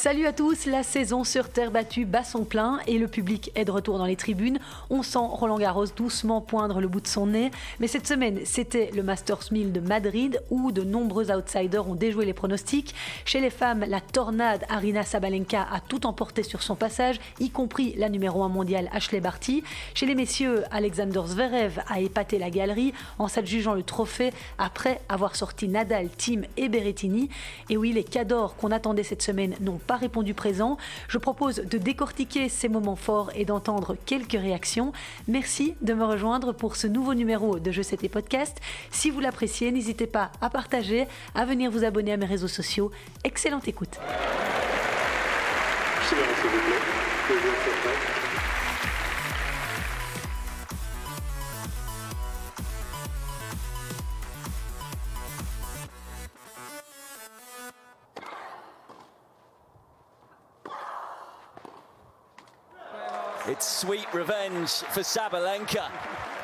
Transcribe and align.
Salut 0.00 0.26
à 0.26 0.32
tous, 0.32 0.66
la 0.66 0.84
saison 0.84 1.24
sur 1.24 1.48
terre 1.48 1.72
battue 1.72 2.04
bat 2.04 2.22
son 2.22 2.44
plein 2.44 2.78
et 2.86 2.98
le 2.98 3.08
public 3.08 3.50
est 3.56 3.64
de 3.64 3.72
retour 3.72 3.98
dans 3.98 4.04
les 4.04 4.14
tribunes. 4.14 4.60
On 4.90 5.02
sent 5.02 5.18
Roland 5.18 5.58
Garros 5.58 5.86
doucement 5.86 6.40
poindre 6.40 6.80
le 6.80 6.86
bout 6.86 7.00
de 7.00 7.08
son 7.08 7.26
nez, 7.26 7.50
mais 7.80 7.88
cette 7.88 8.06
semaine 8.06 8.38
c'était 8.44 8.92
le 8.94 9.02
Masters 9.02 9.50
1000 9.50 9.72
de 9.72 9.80
Madrid 9.80 10.40
où 10.50 10.70
de 10.70 10.84
nombreux 10.84 11.32
outsiders 11.32 11.88
ont 11.88 11.96
déjoué 11.96 12.26
les 12.26 12.32
pronostics. 12.32 12.94
Chez 13.24 13.40
les 13.40 13.50
femmes, 13.50 13.84
la 13.88 14.00
tornade 14.00 14.64
Arina 14.68 15.02
Sabalenka 15.02 15.66
a 15.68 15.80
tout 15.80 16.06
emporté 16.06 16.44
sur 16.44 16.62
son 16.62 16.76
passage, 16.76 17.18
y 17.40 17.50
compris 17.50 17.96
la 17.96 18.08
numéro 18.08 18.44
1 18.44 18.50
mondiale 18.50 18.88
Ashley 18.92 19.18
Barty. 19.18 19.64
Chez 19.94 20.06
les 20.06 20.14
messieurs, 20.14 20.62
Alexander 20.70 21.22
Zverev 21.26 21.82
a 21.88 21.98
épaté 21.98 22.38
la 22.38 22.50
galerie 22.50 22.94
en 23.18 23.26
s'adjugeant 23.26 23.74
le 23.74 23.82
trophée 23.82 24.32
après 24.58 25.00
avoir 25.08 25.34
sorti 25.34 25.66
Nadal, 25.66 26.08
Tim 26.16 26.42
et 26.56 26.68
Berrettini. 26.68 27.30
Et 27.68 27.76
oui, 27.76 27.92
les 27.92 28.04
cadors 28.04 28.54
qu'on 28.54 28.70
attendait 28.70 29.02
cette 29.02 29.22
semaine 29.22 29.56
n'ont 29.60 29.80
pas 29.88 29.96
répondu 29.96 30.34
présent. 30.34 30.76
Je 31.08 31.18
propose 31.18 31.56
de 31.56 31.78
décortiquer 31.78 32.48
ces 32.48 32.68
moments 32.68 32.94
forts 32.94 33.32
et 33.34 33.44
d'entendre 33.44 33.96
quelques 34.06 34.38
réactions. 34.38 34.92
Merci 35.26 35.74
de 35.80 35.94
me 35.94 36.04
rejoindre 36.04 36.52
pour 36.52 36.76
ce 36.76 36.86
nouveau 36.86 37.14
numéro 37.14 37.58
de 37.58 37.72
Je 37.72 37.82
sais 37.82 37.96
tes 37.96 38.10
podcasts. 38.10 38.58
Si 38.92 39.10
vous 39.10 39.18
l'appréciez, 39.18 39.72
n'hésitez 39.72 40.06
pas 40.06 40.30
à 40.40 40.50
partager, 40.50 41.08
à 41.34 41.44
venir 41.46 41.70
vous 41.70 41.84
abonner 41.84 42.12
à 42.12 42.16
mes 42.18 42.26
réseaux 42.26 42.48
sociaux. 42.48 42.92
Excellente 43.24 43.66
écoute. 43.66 43.98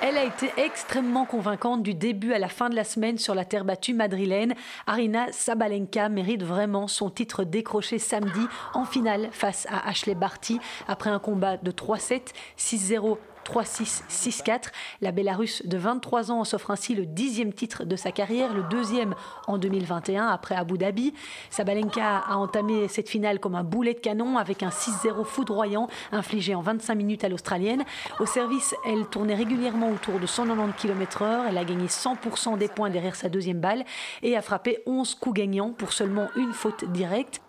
Elle 0.03 0.19
a 0.19 0.25
été 0.25 0.53
extrêmement 0.59 1.25
convaincante 1.25 1.83
du 1.83 1.95
début 1.95 2.35
à 2.35 2.39
la 2.39 2.49
fin 2.49 2.69
de 2.69 2.75
la 2.75 2.85
semaine 2.85 3.17
sur 3.17 3.35
la 3.35 3.45
terre 3.45 3.65
battue 3.65 3.95
madrilène. 3.95 4.55
Arina 4.87 5.33
Sabalenka 5.33 6.09
mérite 6.11 6.43
vraiment 6.43 6.89
son 6.89 7.09
titre 7.09 7.45
décroché 7.45 7.99
samedi 7.99 8.47
en 8.75 8.85
finale 8.85 9.29
face 9.33 9.67
à 9.71 9.89
Ashley 9.89 10.15
Barty 10.15 10.61
après 10.89 11.11
un 11.11 11.19
combat 11.19 11.57
de 11.57 11.71
3-7, 11.71 12.35
6-0, 12.59 13.17
3-6-6-4. 13.45 14.73
La 15.01 15.13
Bélarusse 15.13 15.67
de 15.67 15.77
23 15.77 16.31
ans 16.31 16.45
s'offre 16.45 16.71
ainsi 16.71 16.95
le 16.95 17.07
dixième 17.07 17.53
titre 17.53 17.85
de 17.85 17.97
sa 17.97 18.13
carrière, 18.13 18.55
le 18.55 18.63
deuxième 18.65 19.15
en 19.47 19.59
2021 19.59 20.29
après 20.29 20.55
Abu 20.55 20.79
Dhabi. 20.79 21.15
Sabalenka 21.51 22.19
a 22.19 22.37
entamé 22.37 22.89
cette 22.89 23.09
finale 23.09 23.41
comme 23.41 23.55
un 23.55 23.65
boulet 23.65 23.95
de 23.95 24.01
canon 24.01 24.39
avec 24.39 24.63
un 24.63 24.71
6-0 24.71 25.25
foudroyant 25.25 25.89
infligé 26.13 26.55
en 26.55 26.61
25 26.61 26.95
minutes 26.95 27.25
à 27.25 27.29
l'Australienne. 27.29 27.85
Au 28.21 28.27
service, 28.27 28.75
elle 28.85 29.07
tournait 29.07 29.35
régulièrement 29.35 29.91
autour 29.91 30.19
de 30.19 30.27
190 30.27 30.75
km/h. 30.81 31.47
Elle 31.49 31.59
a 31.59 31.65
gagné 31.65 31.87
100% 31.87 32.59
des 32.59 32.69
points 32.69 32.91
derrière 32.91 33.17
sa 33.17 33.29
deuxième 33.29 33.61
balle 33.61 33.85
et 34.23 34.37
a 34.37 34.43
frappé 34.43 34.83
11 34.87 35.15
coups 35.17 35.37
gagnants 35.37 35.71
pour 35.71 35.93
seulement 35.93 36.29
une 36.37 36.53
faute 36.53 36.85
directe. 36.85 37.41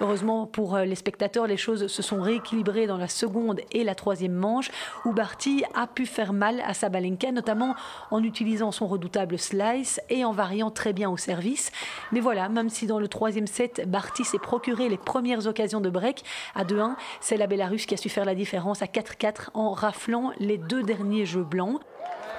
Heureusement 0.00 0.46
pour 0.46 0.76
euh, 0.76 0.84
les 0.84 0.94
spectateurs, 0.94 1.48
les 1.48 1.56
choses 1.56 1.88
se 1.88 2.02
sont 2.02 2.22
rééquilibrées 2.22 2.86
dans 2.86 2.98
la 2.98 3.08
seconde 3.08 3.60
et 3.72 3.82
la 3.82 3.96
troisième 3.96 4.32
manche, 4.32 4.70
où 5.04 5.12
Barty 5.12 5.64
a 5.74 5.88
pu 5.88 6.06
faire 6.06 6.32
mal 6.32 6.62
à 6.64 6.72
Sabalenka, 6.72 7.32
notamment 7.32 7.74
en 8.12 8.22
utilisant 8.22 8.70
son 8.70 8.86
redoutable 8.86 9.38
slice 9.38 10.00
et 10.08 10.24
en 10.24 10.30
variant 10.30 10.70
très 10.70 10.92
bien 10.92 11.10
au 11.10 11.16
service. 11.16 11.72
Mais 12.12 12.20
voilà, 12.20 12.48
même 12.48 12.70
si 12.70 12.86
dans 12.86 13.00
le 13.00 13.08
troisième 13.08 13.48
set, 13.48 13.88
Barty 13.88 14.24
s'est 14.24 14.38
procuré 14.38 14.88
les 14.88 14.98
premières 14.98 15.48
occasions 15.48 15.80
de 15.80 15.90
break 15.90 16.22
à 16.54 16.64
2-1, 16.64 16.94
c'est 17.20 17.36
la 17.36 17.48
Bélarusse 17.48 17.86
qui 17.86 17.94
a 17.94 17.96
su 17.96 18.08
faire 18.08 18.24
la 18.24 18.36
différence 18.36 18.82
à 18.82 18.86
4-4 18.86 19.48
en 19.54 19.72
raflant 19.72 20.32
les 20.38 20.58
deux 20.58 20.84
derniers 20.84 21.26
jeux 21.26 21.42
blancs. 21.42 21.80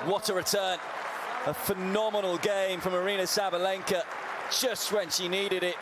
What 0.08 0.30
a 0.30 0.34
return! 0.34 0.78
A 1.48 1.54
phenomenal 1.54 2.38
game 2.38 2.80
from 2.80 2.94
Arena 2.94 3.24
Sabalenka, 3.24 4.04
just 4.50 4.94
when 4.94 5.10
she 5.10 5.28
needed 5.28 5.64
it. 5.64 5.76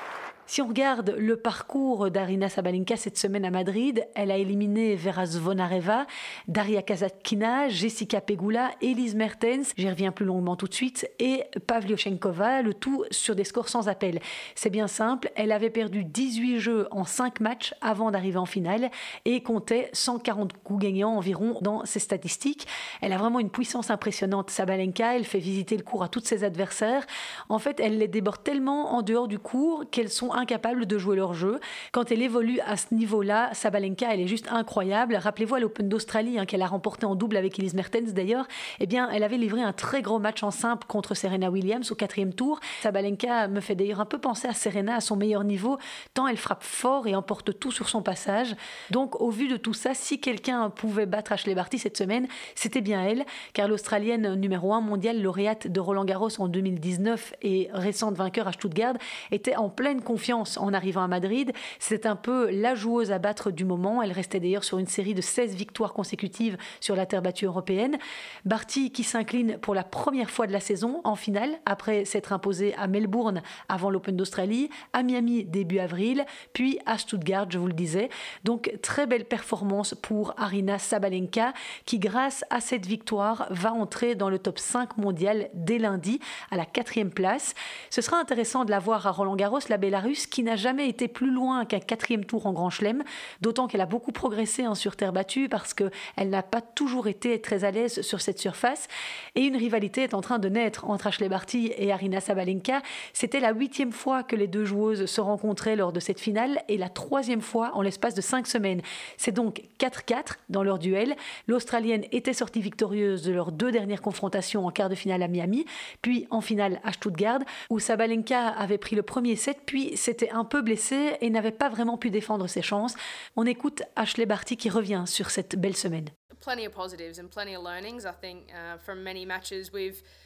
Si 0.50 0.62
on 0.62 0.68
regarde 0.68 1.14
le 1.18 1.36
parcours 1.36 2.10
d'Arina 2.10 2.48
Sabalenka 2.48 2.96
cette 2.96 3.18
semaine 3.18 3.44
à 3.44 3.52
Madrid, 3.52 4.08
elle 4.16 4.32
a 4.32 4.38
éliminé 4.38 4.96
Vera 4.96 5.26
Zvonareva, 5.26 6.08
Daria 6.48 6.82
Kazatkina, 6.82 7.68
Jessica 7.68 8.22
Pegula, 8.22 8.72
Elise 8.82 9.16
Mertens, 9.16 9.74
j'y 9.76 9.90
reviens 9.90 10.14
plus 10.14 10.26
longuement 10.26 10.56
tout 10.56 10.70
de 10.70 10.74
suite, 10.74 11.12
et 11.20 11.44
Pavlyuchenkova, 11.68 12.62
le 12.62 12.74
tout 12.74 13.04
sur 13.12 13.36
des 13.36 13.44
scores 13.44 13.68
sans 13.68 13.90
appel. 13.90 14.22
C'est 14.56 14.70
bien 14.70 14.88
simple, 14.88 15.30
elle 15.36 15.52
avait 15.52 15.70
perdu 15.70 16.06
18 16.06 16.60
jeux 16.60 16.88
en 16.92 17.04
5 17.04 17.42
matchs 17.42 17.74
avant 17.82 18.10
d'arriver 18.10 18.38
en 18.38 18.46
finale 18.46 18.90
et 19.26 19.44
comptait 19.44 19.90
140 19.92 20.54
coups 20.64 20.82
gagnants 20.82 21.18
environ 21.18 21.58
dans 21.62 21.84
ses 21.84 22.00
statistiques. 22.00 22.68
Elle 23.02 23.12
a 23.12 23.18
vraiment 23.18 23.42
une 23.42 23.50
puissance 23.50 23.90
impressionnante, 23.90 24.50
Sabalenka, 24.50 25.18
elle 25.18 25.26
fait 25.26 25.40
visiter 25.40 25.76
le 25.76 25.84
cours 25.84 26.04
à 26.04 26.08
toutes 26.08 26.26
ses 26.26 26.46
adversaires. 26.46 27.06
En 27.50 27.60
fait, 27.60 27.82
elle 27.82 27.98
les 27.98 28.08
déborde 28.08 28.44
tellement 28.46 28.96
en 28.96 29.02
dehors 29.02 29.28
du 29.28 29.40
cours 29.40 29.84
qu'elles 29.92 30.10
sont 30.10 30.37
incapables 30.38 30.86
de 30.86 30.98
jouer 30.98 31.16
leur 31.16 31.34
jeu. 31.34 31.60
Quand 31.92 32.12
elle 32.12 32.22
évolue 32.22 32.60
à 32.66 32.78
ce 32.78 32.94
niveau-là, 32.94 33.50
Sabalenka, 33.54 34.14
elle 34.14 34.22
est 34.22 34.28
juste 34.28 34.48
incroyable. 34.52 35.16
Rappelez-vous 35.16 35.56
à 35.56 35.60
l'Open 35.60 35.90
d'Australie, 35.90 36.40
hein, 36.40 36.46
qu'elle 36.46 36.62
a 36.62 36.68
remporté 36.68 37.06
en 37.06 37.16
double 37.16 37.38
avec 37.38 37.58
Elise 37.60 37.74
Mertens 37.74 38.14
d'ailleurs, 38.14 38.48
eh 38.80 38.86
bien, 38.86 39.10
elle 39.10 39.24
avait 39.24 39.38
livré 39.38 39.62
un 39.62 39.74
très 39.74 40.02
gros 40.02 40.20
match 40.20 40.44
en 40.44 40.52
simple 40.52 40.86
contre 40.88 41.16
Serena 41.16 41.50
Williams 41.50 41.92
au 41.92 41.96
quatrième 41.96 42.34
tour. 42.34 42.60
Sabalenka 42.82 43.48
me 43.48 43.60
fait 43.60 43.76
d'ailleurs 43.76 44.00
un 44.00 44.06
peu 44.06 44.20
penser 44.20 44.48
à 44.48 44.54
Serena 44.54 44.96
à 44.96 45.02
son 45.02 45.16
meilleur 45.16 45.44
niveau, 45.44 45.78
tant 46.14 46.28
elle 46.28 46.38
frappe 46.38 46.64
fort 46.64 47.08
et 47.08 47.16
emporte 47.16 47.60
tout 47.60 47.72
sur 47.72 47.90
son 47.90 48.02
passage. 48.02 48.56
Donc, 48.92 49.20
au 49.22 49.30
vu 49.30 49.48
de 49.48 49.58
tout 49.58 49.74
ça, 49.74 49.94
si 49.94 50.20
quelqu'un 50.20 50.70
pouvait 50.70 51.06
battre 51.06 51.32
Ashley 51.32 51.56
Barty 51.56 51.80
cette 51.80 51.98
semaine, 51.98 52.28
c'était 52.56 52.82
bien 52.82 53.04
elle, 53.04 53.26
car 53.54 53.68
l'Australienne 53.68 54.36
numéro 54.36 54.74
1 54.74 54.82
mondiale, 54.82 55.22
lauréate 55.22 55.68
de 55.68 55.80
Roland 55.80 56.06
Garros 56.06 56.30
en 56.40 56.48
2019 56.48 57.34
et 57.42 57.70
récente 57.74 58.16
vainqueur 58.16 58.48
à 58.48 58.52
Stuttgart, 58.52 58.96
était 59.32 59.56
en 59.56 59.70
pleine 59.70 60.02
confiance 60.02 60.27
en 60.34 60.74
arrivant 60.74 61.04
à 61.04 61.08
Madrid. 61.08 61.52
C'est 61.80 62.06
un 62.06 62.16
peu 62.16 62.50
la 62.50 62.76
joueuse 62.76 63.12
à 63.12 63.20
battre 63.20 63.52
du 63.52 63.66
moment. 63.66 64.02
Elle 64.02 64.12
restait 64.12 64.40
d'ailleurs 64.40 64.64
sur 64.64 64.78
une 64.78 64.88
série 64.88 65.14
de 65.14 65.22
16 65.22 65.56
victoires 65.56 65.94
consécutives 65.94 66.58
sur 66.80 66.96
la 66.96 67.06
terre 67.06 67.22
battue 67.22 67.46
européenne. 67.46 67.98
Barty 68.46 68.92
qui 68.92 69.04
s'incline 69.04 69.58
pour 69.60 69.76
la 69.76 69.84
première 69.84 70.30
fois 70.30 70.48
de 70.48 70.52
la 70.52 70.60
saison 70.60 71.02
en 71.04 71.16
finale 71.16 71.58
après 71.66 72.06
s'être 72.06 72.34
imposée 72.34 72.76
à 72.76 72.88
Melbourne 72.88 73.42
avant 73.70 73.90
l'Open 73.90 74.16
d'Australie, 74.16 74.70
à 74.94 75.04
Miami 75.04 75.46
début 75.46 75.80
avril, 75.80 76.26
puis 76.54 76.80
à 76.86 76.98
Stuttgart, 76.98 77.48
je 77.50 77.58
vous 77.58 77.68
le 77.68 77.74
disais. 77.74 78.10
Donc 78.44 78.72
très 78.82 79.08
belle 79.08 79.26
performance 79.26 79.94
pour 79.94 80.34
Arina 80.38 80.80
Sabalenka 80.80 81.54
qui 81.86 82.00
grâce 82.00 82.44
à 82.50 82.60
cette 82.60 82.86
victoire 82.86 83.48
va 83.50 83.74
entrer 83.74 84.16
dans 84.16 84.30
le 84.30 84.40
top 84.40 84.60
5 84.60 84.98
mondial 84.98 85.50
dès 85.54 85.78
lundi 85.78 86.20
à 86.52 86.58
la 86.58 86.66
quatrième 86.66 87.12
place. 87.12 87.54
Ce 87.90 88.02
sera 88.02 88.18
intéressant 88.18 88.66
de 88.66 88.72
la 88.72 88.80
voir 88.80 89.08
à 89.08 89.12
Roland 89.12 89.36
Garros, 89.36 89.60
la 89.70 89.78
Qui 90.26 90.44
n'a 90.44 90.56
jamais 90.56 90.90
été 90.90 91.08
plus 91.08 91.32
loin 91.32 91.66
qu'un 91.66 91.80
quatrième 91.80 92.26
tour 92.26 92.48
en 92.48 92.54
Grand 92.54 92.70
Chelem, 92.70 93.04
d'autant 93.42 93.68
qu'elle 93.68 93.82
a 93.82 93.86
beaucoup 93.86 94.12
progressé 94.12 94.64
hein, 94.64 94.76
sur 94.76 94.96
terre 94.96 95.14
battue 95.14 95.50
parce 95.50 95.74
qu'elle 95.74 96.30
n'a 96.30 96.44
pas 96.44 96.62
toujours 96.62 97.08
été 97.08 97.40
très 97.42 97.64
à 97.64 97.72
l'aise 97.72 98.02
sur 98.02 98.22
cette 98.22 98.40
surface. 98.40 98.88
Et 99.36 99.42
une 99.42 99.56
rivalité 99.56 100.04
est 100.04 100.14
en 100.14 100.22
train 100.22 100.40
de 100.40 100.50
naître 100.50 100.86
entre 100.90 101.08
Ashley 101.08 101.30
Barty 101.30 101.72
et 101.78 101.92
Arina 101.92 102.20
Sabalenka. 102.20 102.82
C'était 103.14 103.40
la 103.40 103.54
huitième 103.54 103.92
fois 103.92 104.24
que 104.24 104.36
les 104.36 104.48
deux 104.48 104.66
joueuses 104.66 105.06
se 105.06 105.22
rencontraient 105.22 105.76
lors 105.76 105.92
de 105.92 106.00
cette 106.00 106.20
finale 106.20 106.62
et 106.68 106.78
la 106.78 106.90
troisième 106.90 107.42
fois 107.42 107.72
en 107.74 107.82
l'espace 107.82 108.14
de 108.14 108.22
cinq 108.22 108.48
semaines. 108.48 108.82
C'est 109.18 109.32
donc 109.32 109.62
4-4 109.80 110.38
dans 110.50 110.64
leur 110.64 110.80
duel. 110.80 111.16
L'Australienne 111.48 112.06
était 112.12 112.34
sortie 112.34 112.62
victorieuse 112.62 113.24
de 113.24 113.32
leurs 113.32 113.52
deux 113.52 113.72
dernières 113.72 114.02
confrontations 114.02 114.66
en 114.66 114.72
quart 114.72 114.90
de 114.90 114.96
finale 114.96 115.24
à 115.24 115.28
Miami, 115.28 115.66
puis 116.02 116.28
en 116.30 116.42
finale 116.42 116.80
à 116.84 116.94
Stuttgart, 116.94 117.40
où 117.70 117.80
Sabalenka 117.80 118.48
avait 118.50 118.78
pris 118.78 118.96
le 118.96 119.04
premier 119.04 119.36
set, 119.36 119.60
puis 119.66 119.96
s'était 120.08 120.30
un 120.30 120.46
peu 120.46 120.62
blessé 120.62 121.18
et 121.20 121.30
n'avait 121.30 121.52
pas 121.52 121.68
vraiment 121.68 121.98
pu 121.98 122.10
défendre 122.10 122.48
ses 122.48 122.62
chances. 122.62 122.96
On 123.36 123.46
écoute 123.46 123.84
Ashley 123.98 124.26
Barty 124.26 124.56
qui 124.56 124.70
revient 124.70 125.04
sur 125.06 125.30
cette 125.30 125.60
belle 125.60 125.76
semaine. 125.76 126.08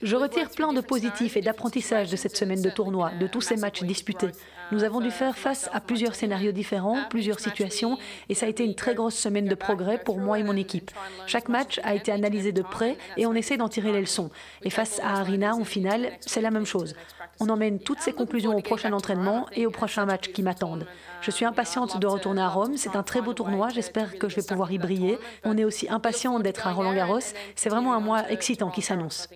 Je 0.02 0.16
retire 0.16 0.50
plein 0.50 0.74
de 0.74 0.82
positifs 0.82 1.38
et 1.38 1.42
d'apprentissage 1.42 2.10
de 2.10 2.16
cette 2.16 2.36
semaine 2.38 2.62
de 2.62 2.70
tournoi, 2.70 3.12
de 3.20 3.28
tous 3.28 3.42
ces 3.42 3.56
matchs 3.56 3.84
disputés. 3.84 4.28
Uh, 4.28 4.74
Nous 4.74 4.84
avons 4.84 5.00
dû 5.00 5.12
faire 5.12 5.38
face 5.38 5.70
à 5.74 5.80
plusieurs 5.80 6.16
scénarios 6.16 6.52
différents, 6.52 7.00
uh, 7.00 7.10
plusieurs 7.10 7.40
situations, 7.40 7.98
et 8.30 8.36
ça 8.36 8.46
a 8.46 8.50
été 8.50 8.64
une 8.64 8.76
très 8.76 8.94
grosse 8.96 9.16
semaine 9.16 9.46
de 9.46 9.56
progrès 9.56 9.98
pour 9.98 10.20
moi 10.20 10.40
et 10.40 10.44
mon 10.44 10.56
équipe. 10.56 10.92
Chaque 11.28 11.50
match 11.50 11.80
a 11.84 11.96
été 11.96 12.12
analysé 12.12 12.52
de 12.52 12.62
près 12.62 12.98
et 13.18 13.26
on 13.26 13.34
essaie 13.34 13.58
d'en 13.58 13.70
tirer 13.70 13.92
les 13.92 14.02
leçons. 14.02 14.30
Et 14.64 14.70
face 14.70 15.00
à 15.00 15.20
Arina, 15.20 15.56
en 15.56 15.64
finale, 15.64 16.12
c'est 16.20 16.42
la 16.42 16.52
même 16.52 16.66
chose. 16.66 16.96
On 17.40 17.50
emmène 17.50 17.80
toutes 17.80 18.00
ces 18.00 18.14
conclusions 18.14 18.56
au 18.56 18.62
prochain 18.62 18.94
entraînement 18.94 19.48
et 19.54 19.66
au 19.66 19.72
prochain 19.72 20.06
match 20.06 20.32
qui 20.32 20.44
m'attendent. 20.44 20.86
Je 21.22 21.32
suis 21.32 21.46
impatiente 21.46 22.00
de 22.00 22.08
retourner 22.08 22.42
à 22.42 22.50
Rome. 22.50 22.78
C'est 22.78 22.96
un 22.96 23.04
très 23.04 23.22
beau 23.22 23.34
tournoi. 23.34 23.70
J'espère 23.70 24.18
que 24.18 24.30
je 24.30 24.36
vais 24.36 24.44
pouvoir 24.44 24.72
y 24.72 24.78
briller. 24.78 25.18
On 25.44 25.58
est 25.58 25.64
aussi 25.64 25.88
impatient 26.02 26.40
d'être 26.40 26.66
à 26.66 26.74
Roland 26.74 26.96
Garros. 26.96 27.20
C'est 27.56 27.70
vraiment 27.70 27.94
un 27.94 28.00
mois 28.00 28.30
excitant 28.32 28.72
qui 28.72 28.82
s'annonce. 28.82 29.30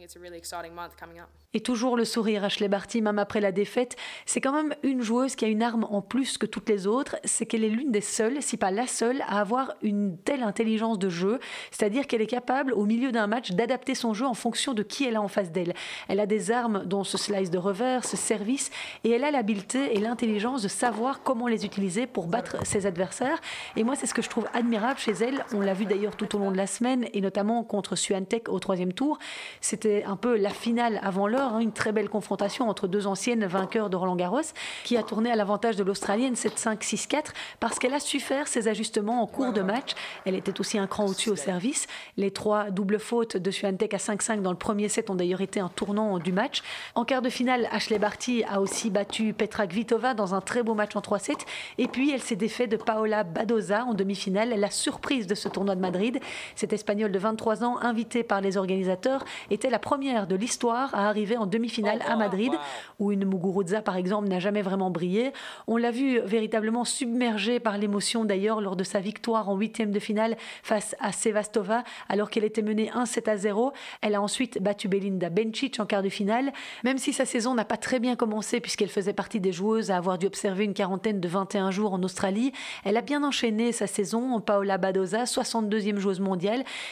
Et 1.54 1.62
toujours 1.62 1.96
le 1.96 2.04
sourire 2.04 2.44
Ashley 2.44 2.68
Barty, 2.68 3.02
même 3.02 3.20
après 3.20 3.40
la 3.40 3.52
défaite. 3.52 3.96
C'est 4.26 4.42
quand 4.42 4.52
même 4.52 4.74
une 4.84 5.02
joueuse 5.02 5.36
qui 5.36 5.46
a 5.46 5.48
une 5.48 5.62
arme 5.62 5.86
en 5.90 6.02
plus 6.02 6.38
que 6.38 6.46
toutes 6.46 6.68
les 6.68 6.86
autres. 6.86 7.16
C'est 7.24 7.46
qu'elle 7.46 7.64
est 7.64 7.70
l'une 7.70 7.92
des 7.92 8.02
seules, 8.02 8.42
si 8.42 8.58
pas 8.58 8.72
la 8.72 8.88
seule, 8.88 9.22
à 9.22 9.40
avoir 9.40 9.76
une 9.82 10.18
telle 10.18 10.44
intelligence 10.44 11.00
de 11.00 11.08
jeu. 11.08 11.40
C'est-à-dire 11.72 12.08
qu'elle 12.08 12.22
est 12.22 12.28
capable, 12.28 12.74
au 12.74 12.86
milieu 12.86 13.12
d'un 13.12 13.28
match, 13.28 13.52
d'adapter 13.52 13.96
son 13.96 14.14
jeu 14.14 14.26
en 14.26 14.34
fonction 14.34 14.74
de 14.74 14.84
qui 14.84 15.06
elle 15.06 15.16
a 15.16 15.22
en 15.22 15.28
face 15.28 15.52
d'elle. 15.52 15.74
Elle 16.10 16.20
a 16.20 16.26
des 16.26 16.52
armes 16.52 16.84
dont 16.86 17.04
ce 17.04 17.18
slice 17.18 17.52
de 17.52 17.60
revers, 17.60 18.04
ce 18.04 18.18
service, 18.18 18.72
et 19.04 19.12
elle 19.12 19.24
a 19.24 19.32
l'habileté 19.32 19.96
et 19.96 20.00
l'intelligence 20.00 20.64
de 20.64 20.68
savoir 20.68 21.22
comment 21.22 21.48
les 21.48 21.64
utiliser 21.64 22.08
pour 22.08 22.26
battre 22.28 22.58
ses 22.66 22.86
adversaires. 22.86 23.40
Et 23.78 23.84
moi, 23.84 23.96
c'est 23.96 24.08
ce 24.08 24.14
que 24.14 24.24
je 24.24 24.30
trouve 24.30 24.48
admirable 24.54 25.00
chez 25.00 25.14
elle. 25.14 25.46
On 25.54 25.62
l'a 25.62 25.74
vu 25.74 25.86
d'ailleurs 25.86 26.18
tout 26.18 26.36
au 26.36 26.40
long 26.40 26.52
de 26.52 26.55
la 26.56 26.68
semaine, 26.68 27.08
et 27.14 27.22
notamment 27.22 27.64
contre 27.64 27.96
Suantec 27.96 28.50
au 28.50 28.60
troisième 28.60 28.94
tour. 28.94 29.18
C'était 29.62 30.04
un 30.04 30.16
peu 30.16 30.38
la 30.38 30.50
finale 30.50 31.00
avant 31.04 31.28
l'heure 31.28 31.46
Hein, 31.56 31.60
une 31.60 31.72
très 31.72 31.92
belle 31.92 32.10
confrontation 32.10 32.70
entre 32.70 32.88
deux 32.88 33.08
anciennes 33.08 33.46
vainqueurs 33.46 33.90
de 33.90 33.96
Roland 33.96 34.16
Garros, 34.16 34.42
qui 34.84 34.98
a 34.98 35.04
tourné 35.04 35.32
à 35.32 35.36
l'avantage 35.36 35.76
de 35.76 35.84
l'Australienne 35.84 36.34
7-5, 36.34 36.80
6-4, 36.80 37.28
parce 37.60 37.80
qu'elle 37.80 37.94
a 37.94 38.00
su 38.00 38.20
faire 38.20 38.48
ses 38.48 38.68
ajustements 38.68 39.22
en 39.22 39.28
cours 39.28 39.54
de 39.54 39.62
match. 39.62 39.92
Elle 40.26 40.36
était 40.36 40.60
aussi 40.60 40.78
un 40.78 40.88
cran 40.88 41.06
au-dessus 41.06 41.30
au 41.30 41.36
service. 41.36 41.88
Les 42.18 42.32
trois 42.32 42.72
doubles 42.72 43.00
fautes 43.00 43.38
de 43.38 43.52
Swiatek 43.52 43.94
à 43.94 43.98
5-5 43.98 44.42
dans 44.42 44.52
le 44.52 44.58
premier 44.58 44.90
set 44.90 45.10
ont 45.10 45.16
d'ailleurs 45.16 45.42
été 45.42 45.60
un 45.60 45.70
tournant 45.70 46.20
du 46.20 46.32
match. 46.32 46.62
En 46.96 47.06
quart 47.06 47.22
de 47.22 47.30
finale, 47.30 47.68
Ashley 47.72 48.00
Barty 48.00 48.44
a 48.44 48.62
aussi 48.62 48.90
battu 48.90 49.34
Petra 49.34 49.68
Kvitova 49.68 50.14
dans 50.14 50.36
un 50.36 50.42
très 50.42 50.64
beau 50.64 50.74
match 50.74 50.96
en 50.96 51.02
3-7. 51.02 51.36
Et 51.78 51.88
puis, 51.88 52.12
elle 52.12 52.22
s'est 52.22 52.36
défait 52.36 52.68
de 52.68 52.78
Paola 52.78 53.24
Badoza 53.24 53.86
en 53.86 53.94
demi-finale. 53.94 54.50
La 54.58 54.70
surprise 54.70 55.28
de 55.28 55.36
ce 55.36 55.48
tournoi 55.48 55.76
de 55.76 55.82
Madrid, 55.82 56.20
cette 56.56 56.74
Espagnole 56.74 57.12
de 57.12 57.20
23 57.20 57.64
ans, 57.64 57.78
invitée 57.80 58.24
par 58.24 58.42
les 58.42 58.58
organisateurs, 58.58 59.24
était 59.50 59.70
la 59.70 59.80
première 59.80 60.28
de 60.28 60.36
l'histoire 60.36 60.94
à 60.94 61.08
arriver 61.08 61.38
en 61.38 61.46
demi-finale 61.46 62.02
à 62.08 62.16
Madrid, 62.16 62.54
où 63.00 63.12
une 63.12 63.26
Muguruza, 63.26 63.82
par 63.82 63.96
exemple, 63.96 64.28
n'a 64.28 64.40
jamais 64.40 64.62
vraiment 64.62 64.92
brillé. 64.92 65.32
On 65.68 65.78
l'a 65.78 65.92
vu 65.92 66.20
véritablement 66.22 66.86
submergée 66.86 67.60
par 67.60 67.78
l'émotion, 67.78 68.26
d'ailleurs, 68.26 68.62
lors 68.62 68.76
de 68.76 68.84
sa 68.84 69.00
victoire 69.00 69.50
en 69.50 69.56
huitième 69.56 69.92
de 69.92 70.00
finale 70.00 70.38
face 70.64 70.96
à 71.00 71.12
Sevastova, 71.12 71.84
alors 72.10 72.30
qu'elle 72.30 72.44
était 72.44 72.62
menée 72.62 72.92
1-7 72.96 73.30
à 73.30 73.38
0. 73.38 73.74
Elle 74.02 74.16
a 74.16 74.22
ensuite 74.22 74.62
battu 74.62 74.88
Belinda 74.88 75.30
Bencic 75.30 75.80
en 75.80 75.86
quart 75.86 76.04
de 76.04 76.10
finale, 76.10 76.54
même 76.84 76.98
si 76.98 77.14
sa 77.14 77.26
saison 77.26 77.54
n'a 77.56 77.66
pas 77.66 77.78
très 77.78 78.00
bien 78.00 78.16
commencé, 78.16 78.60
puisqu'elle 78.60 78.90
faisait 78.90 79.14
partie 79.14 79.40
des 79.40 79.52
joueuses 79.52 79.92
à 79.92 79.98
avoir 79.98 80.18
dû 80.18 80.26
observer 80.28 80.64
une 80.64 80.74
quarantaine 80.74 81.20
de 81.20 81.28
21 81.28 81.72
jours 81.72 81.94
en 81.94 82.04
Australie. 82.04 82.52
Elle 82.84 82.98
a 82.98 83.02
bien 83.02 83.24
enchaîné 83.24 83.72
sa 83.72 83.88
saison. 83.88 84.40
Paola 84.40 84.78
Badoza, 84.78 85.24
62e 85.24 85.98
joueuse 85.98 86.20
mondiale, 86.20 86.35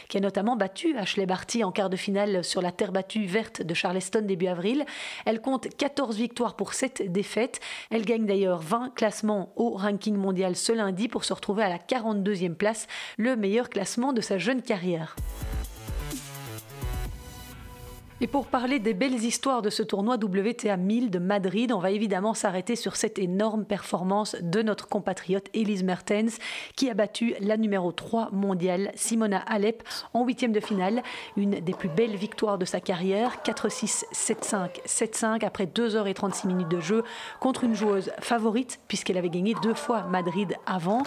qui 0.08 0.18
a 0.18 0.20
notamment 0.20 0.56
battu 0.56 0.98
Ashley 0.98 1.26
Barty 1.26 1.64
en 1.64 1.72
quart 1.72 1.90
de 1.90 1.96
finale 1.96 2.44
sur 2.44 2.62
la 2.62 2.72
terre 2.72 2.92
battue 2.92 3.26
verte 3.26 3.62
de 3.62 3.74
Charleston 3.74 4.22
début 4.22 4.48
avril. 4.48 4.86
Elle 5.26 5.42
compte 5.42 5.68
14 5.76 6.16
victoires 6.16 6.56
pour 6.56 6.74
7 6.74 7.12
défaites. 7.12 7.60
Elle 7.90 8.06
gagne 8.06 8.26
d'ailleurs 8.26 8.60
20 8.60 8.94
classements 8.96 9.54
au 9.56 9.72
ranking 9.72 10.16
mondial 10.16 10.56
ce 10.56 10.72
lundi 10.72 11.08
pour 11.08 11.24
se 11.24 11.34
retrouver 11.34 11.64
à 11.64 11.70
la 11.70 11.78
42e 11.78 12.56
place, 12.56 12.88
le 13.18 13.36
meilleur 13.36 13.70
classement 13.70 14.14
de 14.14 14.22
sa 14.22 14.38
jeune 14.38 14.62
carrière. 14.62 15.16
Et 18.24 18.28
pour 18.28 18.48
parler 18.48 18.80
des 18.80 18.94
belles 18.94 19.22
histoires 19.26 19.62
de 19.62 19.70
ce 19.70 19.84
tournoi 19.84 20.16
WTA 20.16 20.78
1000 20.78 21.12
de 21.12 21.20
Madrid, 21.20 21.74
on 21.74 21.80
va 21.80 21.92
évidemment 21.92 22.34
s'arrêter 22.34 22.78
sur 22.78 22.96
cette 22.96 23.20
énorme 23.20 23.66
performance 23.66 24.38
de 24.40 24.62
notre 24.62 24.88
compatriote 24.88 25.48
Elise 25.54 25.84
Mertens, 25.84 26.38
qui 26.78 26.90
a 26.90 26.94
battu 26.94 27.36
la 27.42 27.58
numéro 27.58 27.92
3 27.92 28.30
mondiale, 28.32 28.94
Simona 28.96 29.40
Alep, 29.40 29.84
en 30.14 30.24
huitième 30.24 30.54
de 30.54 30.62
finale. 30.62 31.04
Une 31.36 31.60
des 31.60 31.74
plus 31.74 31.90
belles 31.90 32.16
victoires 32.16 32.58
de 32.58 32.64
sa 32.64 32.80
carrière, 32.80 33.40
4-6, 33.44 34.06
7-5, 34.14 34.70
7-5, 34.88 35.46
après 35.46 35.66
2h36 35.66 36.48
minutes 36.48 36.70
de 36.70 36.80
jeu, 36.80 37.04
contre 37.42 37.66
une 37.66 37.76
joueuse 37.76 38.10
favorite, 38.22 38.80
puisqu'elle 38.88 39.18
avait 39.18 39.30
gagné 39.30 39.54
deux 39.62 39.74
fois 39.74 40.04
Madrid 40.04 40.56
avant 40.66 41.04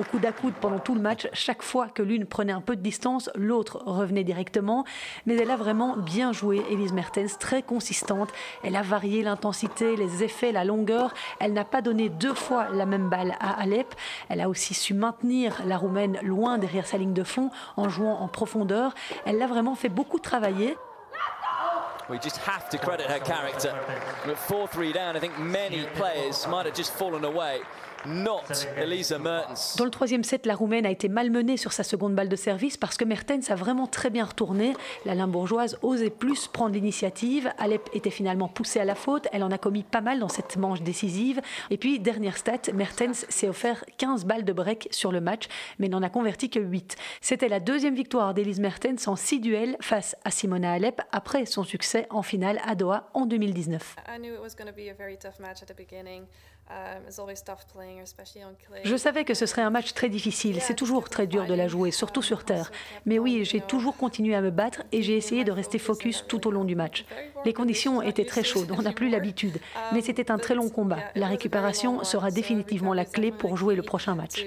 au 0.00 0.02
coude 0.02 0.24
à 0.24 0.32
pendant 0.60 0.78
tout 0.78 0.94
le 0.94 1.00
match. 1.00 1.28
Chaque 1.34 1.62
fois 1.62 1.88
que 1.88 2.02
l'une 2.02 2.24
prenait 2.24 2.52
un 2.52 2.62
peu 2.62 2.74
de 2.74 2.80
distance, 2.80 3.28
l'autre 3.34 3.82
revenait 3.84 4.24
directement. 4.24 4.84
Mais 5.26 5.36
elle 5.36 5.50
a 5.50 5.56
vraiment 5.56 5.96
bien 5.96 6.32
joué, 6.32 6.62
Elise 6.70 6.92
Mertens, 6.92 7.38
très 7.38 7.62
consistante. 7.62 8.30
Elle 8.64 8.76
a 8.76 8.82
varié 8.82 9.22
l'intensité, 9.22 9.96
les 9.96 10.24
effets, 10.24 10.52
la 10.52 10.64
longueur. 10.64 11.12
Elle 11.38 11.52
n'a 11.52 11.64
pas 11.64 11.82
donné 11.82 12.08
deux 12.08 12.34
fois 12.34 12.68
la 12.72 12.86
même 12.86 13.10
balle 13.10 13.36
à 13.40 13.60
Alep. 13.60 13.94
Elle 14.30 14.40
a 14.40 14.48
aussi 14.48 14.72
su 14.72 14.94
maintenir 14.94 15.60
la 15.66 15.76
Roumaine 15.76 16.18
loin 16.22 16.56
derrière 16.56 16.86
sa 16.86 16.96
ligne 16.96 17.12
de 17.12 17.24
fond 17.24 17.50
en 17.76 17.88
jouant 17.88 18.20
en 18.20 18.28
profondeur. 18.28 18.94
Elle 19.26 19.38
l'a 19.38 19.46
vraiment 19.46 19.74
fait 19.74 19.90
beaucoup 19.90 20.18
travailler. 20.18 20.76
We 22.08 22.18
just 22.18 22.38
have 22.38 22.68
to 22.70 22.78
credit 22.78 23.06
her 23.06 23.20
character. 23.20 23.72
4-3 24.48 24.92
down, 24.92 25.16
I 25.16 25.20
think 25.20 25.38
many 25.38 25.86
players 25.94 26.44
might 26.48 26.66
have 26.66 26.74
just 26.74 26.92
fallen 26.92 27.24
away. 27.24 27.60
Dans 29.76 29.84
le 29.84 29.90
troisième 29.90 30.24
set, 30.24 30.46
la 30.46 30.54
Roumaine 30.54 30.86
a 30.86 30.90
été 30.90 31.08
malmenée 31.08 31.56
sur 31.56 31.72
sa 31.72 31.82
seconde 31.82 32.14
balle 32.14 32.28
de 32.28 32.36
service 32.36 32.76
parce 32.76 32.96
que 32.96 33.04
Mertens 33.04 33.50
a 33.50 33.54
vraiment 33.54 33.86
très 33.86 34.08
bien 34.08 34.24
retourné. 34.24 34.72
La 35.04 35.14
Limbourgeoise 35.14 35.78
osait 35.82 36.10
plus 36.10 36.48
prendre 36.48 36.74
l'initiative. 36.74 37.52
Alep 37.58 37.90
était 37.92 38.10
finalement 38.10 38.48
poussée 38.48 38.80
à 38.80 38.84
la 38.84 38.94
faute. 38.94 39.28
Elle 39.32 39.42
en 39.42 39.50
a 39.50 39.58
commis 39.58 39.82
pas 39.82 40.00
mal 40.00 40.18
dans 40.18 40.28
cette 40.28 40.56
manche 40.56 40.80
décisive. 40.80 41.42
Et 41.68 41.76
puis, 41.76 42.00
dernière 42.00 42.36
stat, 42.36 42.72
Mertens 42.72 43.26
s'est 43.28 43.48
offert 43.48 43.84
15 43.98 44.24
balles 44.24 44.44
de 44.44 44.52
break 44.52 44.88
sur 44.90 45.12
le 45.12 45.20
match, 45.20 45.48
mais 45.78 45.88
n'en 45.88 46.02
a 46.02 46.08
converti 46.08 46.48
que 46.48 46.60
8. 46.60 46.96
C'était 47.20 47.48
la 47.48 47.60
deuxième 47.60 47.94
victoire 47.94 48.32
d'Elise 48.32 48.60
Mertens 48.60 49.08
en 49.08 49.16
6 49.16 49.40
duels 49.40 49.76
face 49.80 50.16
à 50.24 50.30
Simona 50.30 50.72
Alep 50.72 51.02
après 51.12 51.44
son 51.44 51.64
succès 51.64 52.06
en 52.10 52.22
finale 52.22 52.60
à 52.66 52.74
Doha 52.74 53.10
en 53.14 53.26
2019. 53.26 53.96
Je 58.84 58.96
savais 58.96 59.24
que 59.24 59.34
ce 59.34 59.46
serait 59.46 59.62
un 59.62 59.70
match 59.70 59.92
très 59.94 60.08
difficile. 60.08 60.60
C'est 60.60 60.74
toujours 60.74 61.08
très 61.08 61.26
dur 61.26 61.46
de 61.46 61.54
la 61.54 61.68
jouer, 61.68 61.90
surtout 61.90 62.22
sur 62.22 62.44
terre. 62.44 62.70
Mais 63.06 63.18
oui, 63.18 63.44
j'ai 63.44 63.60
toujours 63.60 63.96
continué 63.96 64.34
à 64.34 64.40
me 64.40 64.50
battre 64.50 64.82
et 64.92 65.02
j'ai 65.02 65.16
essayé 65.16 65.44
de 65.44 65.52
rester 65.52 65.78
focus 65.78 66.24
tout 66.28 66.46
au 66.46 66.50
long 66.50 66.64
du 66.64 66.76
match. 66.76 67.04
Les 67.44 67.52
conditions 67.52 68.02
étaient 68.02 68.24
très 68.24 68.44
chaudes, 68.44 68.72
on 68.76 68.82
n'a 68.82 68.92
plus 68.92 69.08
l'habitude. 69.08 69.58
Mais 69.92 70.00
c'était 70.00 70.30
un 70.30 70.38
très 70.38 70.54
long 70.54 70.68
combat. 70.68 70.98
La 71.14 71.26
récupération 71.26 72.04
sera 72.04 72.30
définitivement 72.30 72.94
la 72.94 73.04
clé 73.04 73.32
pour 73.32 73.56
jouer 73.56 73.74
le 73.74 73.82
prochain 73.82 74.14
match. 74.14 74.44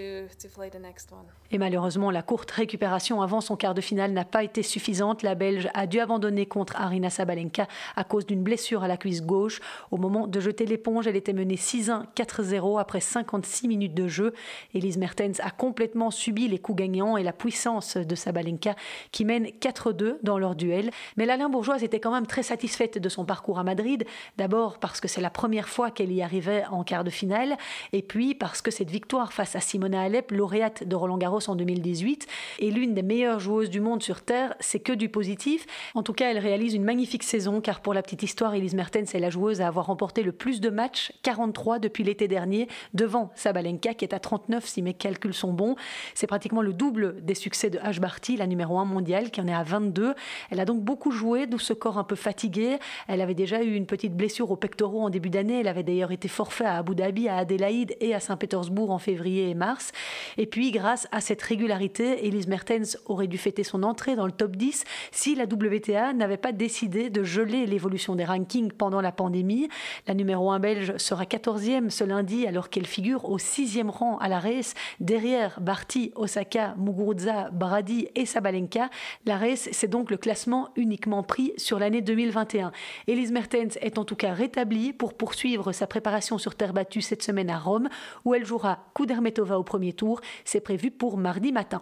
Et 1.52 1.58
malheureusement, 1.58 2.12
la 2.12 2.22
courte 2.22 2.52
récupération 2.52 3.22
avant 3.22 3.42
son 3.42 3.56
quart 3.56 3.74
de 3.74 3.82
finale 3.82 4.12
n'a 4.12 4.26
pas 4.26 4.44
été 4.44 4.64
suffisante. 4.64 5.24
La 5.24 5.36
Belge 5.36 5.70
a 5.74 5.88
dû 5.88 6.00
abandonner 6.00 6.46
contre 6.46 6.76
Arina 6.80 7.10
Sabalenka 7.10 7.68
à 7.96 8.04
cause 8.04 8.26
d'une 8.26 8.44
blessure 8.44 8.84
à 8.84 8.88
la 8.88 8.98
cuisse 8.98 9.24
gauche. 9.24 9.60
Au 9.92 9.98
moment 9.98 10.28
de 10.28 10.40
jeter 10.40 10.66
l'éponge, 10.66 11.08
elle 11.08 11.16
était 11.16 11.34
menée 11.34 11.56
6-1 11.56 12.13
4-0 12.16 12.80
après 12.80 13.00
56 13.00 13.68
minutes 13.68 13.94
de 13.94 14.08
jeu. 14.08 14.34
Elise 14.74 14.98
Mertens 14.98 15.40
a 15.42 15.52
complètement 15.52 16.12
subi 16.12 16.48
les 16.48 16.60
coups 16.60 16.78
gagnants 16.78 17.18
et 17.18 17.24
la 17.24 17.34
puissance 17.34 17.98
de 17.98 18.16
Sabalenka 18.16 18.76
qui 19.12 19.26
mène 19.26 19.46
4-2 19.46 20.18
dans 20.24 20.38
leur 20.38 20.56
duel. 20.56 20.92
Mais 21.18 21.26
l'Alain 21.26 21.50
Bourgeoise 21.50 21.84
était 21.84 22.00
quand 22.00 22.12
même 22.12 22.28
très 22.28 22.44
satisfaite 22.44 22.98
de 22.98 23.10
son 23.10 23.26
parcours 23.26 23.60
à 23.60 23.64
Madrid. 23.64 24.06
D'abord 24.38 24.80
parce 24.80 25.00
que 25.00 25.08
c'est 25.08 25.22
la 25.22 25.30
première 25.30 25.70
fois 25.70 25.92
qu'elle 25.92 26.12
y 26.12 26.22
arrivait 26.22 26.64
en 26.72 26.84
quart 26.84 27.04
de 27.04 27.10
finale 27.10 27.58
et 27.92 28.02
puis 28.02 28.36
parce 28.36 28.62
que 28.62 28.72
cette 28.72 28.90
victoire 28.90 29.34
face 29.34 29.56
à 29.56 29.60
Simona 29.60 30.02
Alep, 30.02 30.32
lauréate 30.32 30.88
de 30.88 30.96
Roland 30.96 31.18
Garros 31.18 31.50
en 31.50 31.56
2018, 31.56 32.28
est 32.60 32.70
l'une 32.70 32.94
des 32.94 33.04
meilleures 33.04 33.40
joueuses 33.40 33.70
du 33.70 33.82
monde 33.82 34.04
sur 34.04 34.22
Terre. 34.22 34.56
C'est 34.60 34.80
que 34.80 34.94
du 34.94 35.10
positif. 35.10 35.66
En 35.96 36.04
tout 36.04 36.14
cas, 36.14 36.30
elle 36.30 36.40
réalise 36.40 36.74
une 36.74 36.84
magnifique 36.84 37.24
saison 37.24 37.62
car 37.62 37.82
pour 37.82 37.94
la 37.94 38.02
petite 38.02 38.24
histoire, 38.24 38.54
Elise 38.54 38.76
Mertens 38.76 39.14
est 39.14 39.20
la 39.20 39.30
joueuse 39.30 39.62
à 39.62 39.68
avoir 39.68 39.88
remporté 39.88 40.24
le 40.24 40.32
plus 40.32 40.62
de 40.62 40.70
matchs, 40.70 41.12
43 41.24 41.80
depuis 41.80 42.03
l'été 42.04 42.28
dernier 42.28 42.68
devant 42.94 43.32
Sabalenka 43.36 43.94
qui 43.94 44.06
est 44.06 44.14
à 44.14 44.20
39 44.20 44.66
si 44.66 44.82
mes 44.82 44.94
calculs 44.94 45.34
sont 45.34 45.54
bons. 45.54 45.76
C'est 46.14 46.28
pratiquement 46.28 46.62
le 46.62 46.74
double 46.74 47.24
des 47.24 47.36
succès 47.36 47.70
de 47.70 47.80
H. 47.80 48.00
Barty, 48.00 48.38
la 48.38 48.48
numéro 48.48 48.80
1 48.80 48.86
mondiale 48.86 49.32
qui 49.32 49.42
en 49.42 49.48
est 49.48 49.54
à 49.54 49.64
22. 49.64 50.14
Elle 50.50 50.60
a 50.60 50.66
donc 50.66 50.82
beaucoup 50.82 51.12
joué, 51.12 51.48
d'où 51.48 51.60
ce 51.60 51.74
corps 51.74 51.98
un 51.98 52.04
peu 52.04 52.16
fatigué. 52.16 52.78
Elle 53.08 53.22
avait 53.22 53.34
déjà 53.34 53.64
eu 53.64 53.74
une 53.74 53.86
petite 53.86 54.16
blessure 54.16 54.52
au 54.52 54.56
pectoraux 54.56 55.02
en 55.02 55.10
début 55.10 55.30
d'année. 55.30 55.60
Elle 55.60 55.68
avait 55.68 55.84
d'ailleurs 55.84 56.12
été 56.12 56.28
forfait 56.28 56.66
à 56.66 56.78
Abu 56.78 56.96
Dhabi, 56.96 57.28
à 57.28 57.38
Adélaïde 57.38 57.96
et 58.00 58.14
à 58.14 58.20
Saint-Pétersbourg 58.20 58.92
en 58.92 59.00
février 59.00 59.50
et 59.50 59.56
mars. 59.56 59.92
Et 60.38 60.46
puis, 60.46 60.72
grâce 60.72 61.08
à 61.12 61.22
cette 61.22 61.42
régularité, 61.42 62.26
Elise 62.26 62.48
Mertens 62.48 62.98
aurait 63.06 63.28
dû 63.28 63.38
fêter 63.38 63.64
son 63.64 63.84
entrée 63.84 64.16
dans 64.16 64.26
le 64.26 64.32
top 64.32 64.56
10 64.56 64.84
si 65.12 65.36
la 65.36 65.46
WTA 65.46 66.14
n'avait 66.14 66.38
pas 66.38 66.52
décidé 66.52 67.10
de 67.10 67.24
geler 67.24 67.66
l'évolution 67.66 68.16
des 68.16 68.26
rankings 68.26 68.72
pendant 68.72 69.02
la 69.02 69.12
pandémie. 69.12 69.68
La 70.08 70.14
numéro 70.14 70.52
1 70.52 70.60
belge 70.60 70.98
sera 70.98 71.24
14e 71.24 71.83
ce 71.90 72.04
lundi 72.04 72.48
alors 72.48 72.70
qu'elle 72.70 72.86
figure 72.86 73.30
au 73.30 73.38
sixième 73.38 73.90
rang 73.90 74.18
à 74.18 74.28
la 74.28 74.40
race, 74.40 74.74
derrière 75.00 75.60
Barty, 75.60 76.12
Osaka, 76.16 76.76
Muguruza, 76.78 77.50
Brady 77.52 78.08
et 78.16 78.26
Sabalenka. 78.26 78.90
La 79.26 79.38
race, 79.38 79.70
c'est 79.72 79.88
donc 79.88 80.12
le 80.12 80.18
classement 80.18 80.70
uniquement 80.76 81.24
pris 81.24 81.54
sur 81.58 81.80
l'année 81.80 82.02
2021. 82.02 82.72
Elise 83.08 83.32
Mertens 83.32 83.78
est 83.82 83.98
en 83.98 84.06
tout 84.06 84.16
cas 84.16 84.34
rétablie 84.34 84.94
pour 84.94 85.16
poursuivre 85.16 85.72
sa 85.72 85.88
préparation 85.88 86.38
sur 86.38 86.56
terre 86.56 86.74
battue 86.74 87.02
cette 87.02 87.24
semaine 87.24 87.50
à 87.50 87.60
Rome, 87.60 87.90
où 88.26 88.34
elle 88.34 88.46
jouera 88.46 88.86
Kudermetova 88.96 89.60
au 89.60 89.64
premier 89.64 89.94
tour. 89.94 90.22
C'est 90.46 90.62
prévu 90.62 90.92
pour 90.92 91.18
mardi 91.18 91.52
matin. 91.52 91.82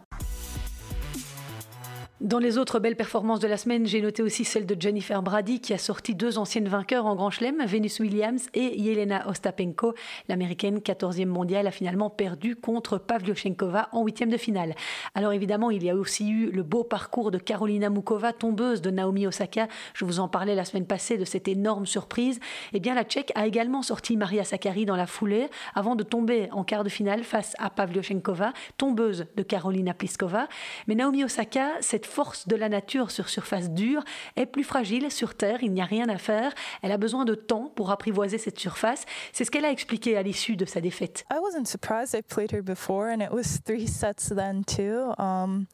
Dans 2.22 2.38
les 2.38 2.60
autres 2.60 2.78
belles 2.78 2.96
performances 2.96 3.40
de 3.40 3.48
la 3.48 3.58
semaine, 3.58 3.88
j'ai 3.88 4.00
noté 4.00 4.22
aussi 4.22 4.46
celle 4.46 4.68
de 4.68 4.80
Jennifer 4.80 5.24
Brady 5.24 5.60
qui 5.60 5.74
a 5.74 5.80
sorti 5.80 6.14
deux 6.14 6.38
anciennes 6.38 6.68
vainqueurs 6.68 7.08
en 7.08 7.16
Grand 7.16 7.32
Chelem, 7.32 7.66
Venus 7.66 8.00
Williams 8.00 8.48
et 8.54 8.80
Yelena 8.80 9.28
Ostapenko. 9.28 9.96
L'américaine 10.30 10.78
14e 10.78 11.26
mondiale 11.26 11.66
a 11.66 11.72
finalement 11.72 12.12
perdu 12.12 12.56
contre 12.56 13.00
Pavlyuchenkova 13.00 13.90
en 13.92 14.04
huitième 14.04 14.30
de 14.30 14.38
finale. 14.38 14.76
Alors 15.16 15.34
évidemment, 15.34 15.72
il 15.72 15.84
y 15.84 15.90
a 15.90 15.96
aussi 15.96 16.30
eu 16.30 16.52
le 16.52 16.62
beau 16.62 16.84
parcours 16.84 17.32
de 17.32 17.40
Carolina 17.40 17.90
Mukova, 17.90 18.34
tombeuse 18.34 18.84
de 18.84 18.92
Naomi 18.92 19.26
Osaka. 19.26 19.68
Je 19.96 20.06
vous 20.06 20.20
en 20.20 20.28
parlais 20.28 20.54
la 20.54 20.64
semaine 20.64 20.86
passée 20.86 21.18
de 21.18 21.26
cette 21.26 21.48
énorme 21.48 21.88
surprise. 21.88 22.40
Eh 22.74 22.80
bien, 22.80 22.94
la 22.94 23.04
Tchèque 23.04 23.32
a 23.34 23.48
également 23.48 23.82
sorti 23.82 24.16
Maria 24.16 24.44
Sakkari 24.44 24.86
dans 24.86 24.96
la 24.96 25.08
foulée 25.08 25.48
avant 25.74 25.96
de 25.96 26.04
tomber 26.04 26.50
en 26.52 26.64
quart 26.66 26.84
de 26.84 26.90
finale 26.90 27.24
face 27.24 27.56
à 27.58 27.72
Pavlyuchenkova, 27.72 28.54
tombeuse 28.78 29.26
de 29.36 29.42
Carolina 29.42 29.96
Pliskova. 29.96 30.48
Mais 30.86 30.94
Naomi 30.94 31.24
Osaka, 31.24 31.72
cette 31.82 32.11
force 32.12 32.48
de 32.48 32.56
la 32.56 32.70
nature 32.70 33.10
sur 33.10 33.30
surface 33.30 33.72
dure 33.72 34.04
est 34.36 34.46
plus 34.46 34.64
fragile 34.64 35.10
sur 35.10 35.34
Terre, 35.36 35.60
il 35.62 35.72
n'y 35.72 35.82
a 35.82 35.86
rien 35.86 36.10
à 36.10 36.18
faire. 36.18 36.52
Elle 36.84 36.92
a 36.92 36.98
besoin 36.98 37.26
de 37.26 37.36
temps 37.36 37.72
pour 37.76 37.90
apprivoiser 37.90 38.38
cette 38.38 38.60
surface. 38.60 39.06
C'est 39.32 39.46
ce 39.46 39.52
qu'elle 39.52 39.66
a 39.66 39.72
expliqué 39.72 40.18
à 40.18 40.22
l'issue 40.22 40.56
de 40.56 40.66
sa 40.66 40.82
défaite. 40.82 41.26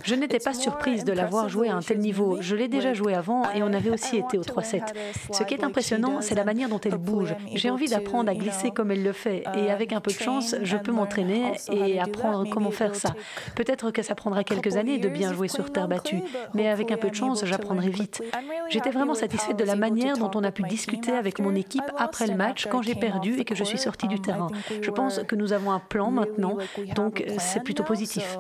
Je 0.03 0.15
n'étais 0.15 0.39
pas 0.39 0.53
surprise 0.53 1.03
de 1.03 1.12
l'avoir 1.12 1.50
joué 1.50 1.70
à 1.70 1.75
un 1.75 1.82
tel 1.82 2.00
niveau. 2.00 2.38
Je 2.39 2.56
l'ai 2.56 2.67
déjà 2.67 2.94
joué 2.94 3.15
avant 3.15 3.51
et 3.51 3.63
on 3.63 3.74
avait 3.74 3.89
aussi 3.89 4.17
été 4.17 4.38
au 4.38 4.44
3-7. 4.44 4.84
Ce 5.32 5.44
qui 5.44 5.56
est 5.56 5.63
impressionnant, 5.63 6.22
c'est 6.22 6.36
la 6.36 6.44
manière 6.44 6.70
dont 6.70 6.79
elle 6.79 6.98
bouge. 6.98 7.36
J'ai 7.56 7.70
envie 7.70 7.88
d'apprendre 7.88 8.29
à 8.29 8.36
glisser 8.36 8.72
comme 8.72 8.91
elle 8.91 9.03
le 9.03 9.13
fait 9.13 9.44
et 9.56 9.72
avec 9.72 9.91
un 9.91 10.01
peu 10.01 10.12
de 10.12 10.20
chance, 10.20 10.56
je 10.62 10.77
peux 10.77 10.91
m'entraîner 10.91 11.53
et 11.72 12.00
apprendre 12.00 12.48
comment 12.50 12.72
faire 12.72 12.96
ça. 12.96 13.15
Peut-être 13.56 13.91
que 13.91 14.03
ça 14.03 14.13
prendra 14.15 14.44
quelques 14.44 14.77
années 14.77 15.00
de 15.00 15.10
bien 15.10 15.34
jouer 15.34 15.48
sur 15.48 15.72
terre 15.72 15.88
battue, 15.88 16.22
mais 16.53 16.67
avec 16.67 16.91
un 16.91 16.98
peu 16.98 17.10
de 17.10 17.15
chance, 17.15 17.46
j'apprendrai 17.46 17.89
vite. 17.89 18.24
J'étais 18.69 18.91
vraiment 18.91 19.15
satisfaite 19.15 19.57
de 19.57 19.63
la 19.63 19.75
manière 19.75 20.17
dont 20.17 20.31
on 20.36 20.43
a 20.43 20.51
pu 20.51 20.63
discuter 20.63 21.12
avec 21.12 21.39
mon 21.39 21.55
équipe 21.55 21.84
après 21.98 22.27
le 22.27 22.36
match 22.36 22.67
quand 22.67 22.81
j'ai 22.81 22.96
perdu 22.96 23.39
et 23.39 23.46
que 23.46 23.55
je 23.55 23.63
suis 23.63 23.77
sortie 23.77 24.07
du 24.07 24.19
terrain. 24.19 24.48
Je 24.81 24.91
pense 24.91 25.22
que 25.27 25.36
nous 25.36 25.53
avons 25.53 25.72
un 25.72 25.79
plan 25.79 26.12
maintenant, 26.12 26.57
donc 26.96 27.24
c'est 27.38 27.63
plutôt 27.63 27.84
positif. 27.84 28.38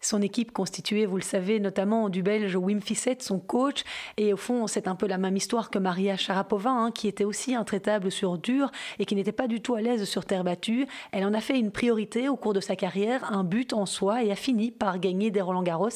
Son 0.00 0.22
équipe 0.22 0.50
constituée, 0.50 1.04
vous 1.04 1.16
le 1.16 1.22
savez, 1.22 1.60
notamment 1.60 2.08
du 2.08 2.22
Belge 2.22 2.56
Wim 2.56 2.80
Fissette, 2.80 3.22
son 3.22 3.38
coach, 3.38 3.84
et 4.16 4.32
au 4.32 4.38
fond, 4.38 4.66
c'est 4.66 4.88
un 4.88 4.94
peu 4.94 5.06
la 5.06 5.18
même 5.18 5.36
histoire 5.36 5.68
que 5.68 5.78
Maria 5.78 6.16
Sharapova, 6.16 6.70
hein, 6.70 6.90
qui 6.90 7.06
était 7.06 7.24
aussi 7.24 7.54
intraitable 7.54 8.10
sur 8.10 8.38
dur 8.38 8.70
et 8.98 9.04
qui 9.04 9.14
n'était 9.14 9.30
pas 9.30 9.46
du 9.46 9.60
tout 9.60 9.74
à 9.74 9.82
l'aise 9.82 10.04
sur 10.04 10.24
terre 10.24 10.42
battue. 10.42 10.86
Elle 11.12 11.26
en 11.26 11.34
a 11.34 11.42
fait 11.42 11.58
une 11.58 11.70
priorité 11.70 12.30
au 12.30 12.36
cours 12.36 12.54
de 12.54 12.60
sa 12.60 12.74
carrière, 12.74 13.30
un 13.30 13.44
but 13.44 13.74
en 13.74 13.84
soi, 13.84 14.24
et 14.24 14.32
a 14.32 14.36
fini 14.36 14.70
par 14.70 14.98
gagner 14.98 15.30
des 15.30 15.42
Roland 15.42 15.62
Garros. 15.62 15.90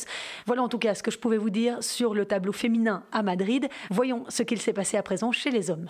Voilà 0.45 0.63
en 0.63 0.69
tout 0.69 0.79
cas 0.79 0.95
ce 0.95 1.03
que 1.03 1.11
je 1.11 1.19
pouvais 1.19 1.39
vous 1.39 1.51
dire 1.51 1.83
sur 1.83 2.13
le 2.13 2.27
tableau 2.27 2.53
féminin 2.53 3.05
à 3.11 3.23
Madrid. 3.23 3.69
Voyons 3.89 4.25
ce 4.29 4.43
qu'il 4.43 4.61
s'est 4.61 4.75
passé 4.75 4.99
à 4.99 5.03
présent 5.03 5.33
chez 5.33 5.51
les 5.51 5.71
hommes. 5.71 5.87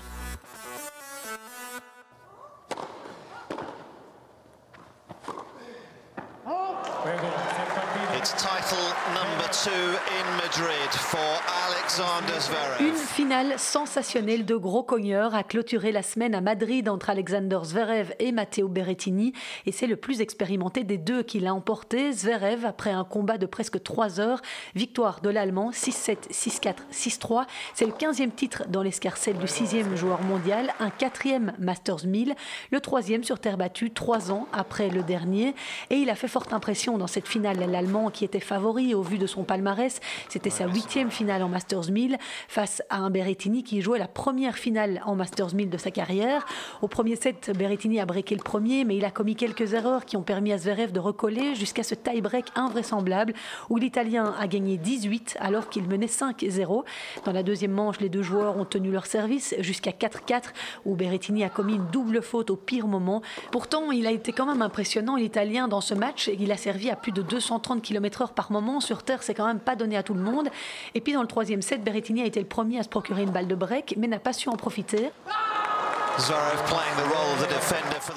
Une 12.80 12.94
finale 12.94 13.56
sensationnelle 13.56 14.44
de 14.44 14.56
gros 14.56 14.82
cogneurs 14.82 15.36
a 15.36 15.44
clôturé 15.44 15.92
la 15.92 16.02
semaine 16.02 16.34
à 16.34 16.40
Madrid 16.40 16.88
entre 16.88 17.10
Alexander 17.10 17.60
Zverev 17.62 18.14
et 18.18 18.32
Matteo 18.32 18.66
Berrettini. 18.66 19.32
Et 19.66 19.70
c'est 19.70 19.86
le 19.86 19.94
plus 19.94 20.20
expérimenté 20.20 20.82
des 20.82 20.98
deux 20.98 21.22
qui 21.22 21.38
l'a 21.38 21.54
emporté. 21.54 22.12
Zverev, 22.12 22.66
après 22.66 22.90
un 22.90 23.04
combat 23.04 23.38
de 23.38 23.46
presque 23.46 23.80
3 23.80 24.18
heures, 24.18 24.42
victoire 24.74 25.20
de 25.20 25.30
l'Allemand 25.30 25.70
6-7, 25.70 26.30
6-4, 26.32 26.74
6-3. 26.92 27.44
C'est 27.74 27.86
le 27.86 27.92
15e 27.92 28.32
titre 28.32 28.64
dans 28.68 28.82
l'escarcelle 28.82 29.38
du 29.38 29.46
sixième 29.46 29.94
joueur 29.94 30.20
mondial, 30.22 30.74
un 30.80 30.90
quatrième 30.90 31.52
Masters 31.60 32.06
1000, 32.06 32.34
le 32.72 32.80
troisième 32.80 33.22
sur 33.22 33.38
terre 33.38 33.56
battue, 33.56 33.92
trois 33.92 34.32
ans 34.32 34.48
après 34.52 34.88
le 34.88 35.04
dernier. 35.04 35.54
Et 35.90 35.96
il 35.96 36.10
a 36.10 36.16
fait 36.16 36.28
forte 36.28 36.52
impression 36.52 36.98
dans 36.98 37.06
cette 37.06 37.28
finale, 37.28 37.58
l'Allemand 37.70 38.10
qui 38.16 38.24
était 38.24 38.40
favori 38.40 38.94
au 38.94 39.02
vu 39.02 39.18
de 39.18 39.26
son 39.26 39.44
palmarès. 39.44 40.00
C'était 40.30 40.50
sa 40.50 40.66
huitième 40.66 41.10
finale 41.10 41.42
en 41.42 41.48
Masters 41.48 41.90
1000 41.90 42.16
face 42.48 42.82
à 42.88 42.96
un 42.96 43.10
Berrettini 43.10 43.62
qui 43.62 43.82
jouait 43.82 43.98
la 43.98 44.08
première 44.08 44.56
finale 44.56 45.02
en 45.04 45.14
Masters 45.14 45.54
1000 45.54 45.68
de 45.68 45.76
sa 45.76 45.90
carrière. 45.90 46.46
Au 46.80 46.88
premier 46.88 47.14
set, 47.16 47.52
Berrettini 47.54 48.00
a 48.00 48.06
breaké 48.06 48.34
le 48.34 48.42
premier, 48.42 48.84
mais 48.84 48.96
il 48.96 49.04
a 49.04 49.10
commis 49.10 49.36
quelques 49.36 49.74
erreurs 49.74 50.06
qui 50.06 50.16
ont 50.16 50.22
permis 50.22 50.52
à 50.54 50.58
Zverev 50.58 50.92
de 50.92 50.98
recoller 50.98 51.54
jusqu'à 51.54 51.82
ce 51.82 51.94
tie-break 51.94 52.46
invraisemblable 52.54 53.34
où 53.68 53.76
l'Italien 53.76 54.34
a 54.40 54.46
gagné 54.46 54.78
18 54.78 55.36
alors 55.38 55.68
qu'il 55.68 55.86
menait 55.86 56.06
5-0. 56.06 56.84
Dans 57.26 57.32
la 57.32 57.42
deuxième 57.42 57.72
manche, 57.72 58.00
les 58.00 58.08
deux 58.08 58.22
joueurs 58.22 58.56
ont 58.56 58.64
tenu 58.64 58.90
leur 58.90 59.04
service 59.04 59.54
jusqu'à 59.58 59.90
4-4 59.90 60.44
où 60.86 60.94
Berrettini 60.94 61.44
a 61.44 61.50
commis 61.50 61.74
une 61.74 61.86
double 61.92 62.22
faute 62.22 62.48
au 62.48 62.56
pire 62.56 62.86
moment. 62.86 63.20
Pourtant, 63.52 63.92
il 63.92 64.06
a 64.06 64.10
été 64.10 64.32
quand 64.32 64.46
même 64.46 64.62
impressionnant 64.62 65.16
l'Italien 65.16 65.68
dans 65.68 65.82
ce 65.82 65.92
match. 65.92 66.30
Il 66.40 66.50
a 66.50 66.56
servi 66.56 66.88
à 66.88 66.96
plus 66.96 67.12
de 67.12 67.20
230 67.20 67.82
km/h 68.10 68.32
par 68.34 68.52
moment. 68.52 68.80
Sur 68.80 69.02
terre, 69.02 69.22
c'est 69.22 69.34
quand 69.34 69.46
même 69.46 69.60
pas 69.60 69.76
donné 69.76 69.96
à 69.96 70.02
tout 70.02 70.14
le 70.14 70.20
monde. 70.20 70.48
Et 70.94 71.00
puis 71.00 71.12
dans 71.12 71.22
le 71.22 71.28
troisième 71.28 71.62
set, 71.62 71.82
Berrettini 71.82 72.22
a 72.22 72.26
été 72.26 72.40
le 72.40 72.46
premier 72.46 72.78
à 72.78 72.82
se 72.82 72.88
procurer 72.88 73.22
une 73.22 73.30
balle 73.30 73.48
de 73.48 73.54
break, 73.54 73.94
mais 73.96 74.06
n'a 74.06 74.18
pas 74.18 74.32
su 74.32 74.48
en 74.48 74.56
profiter. 74.56 75.10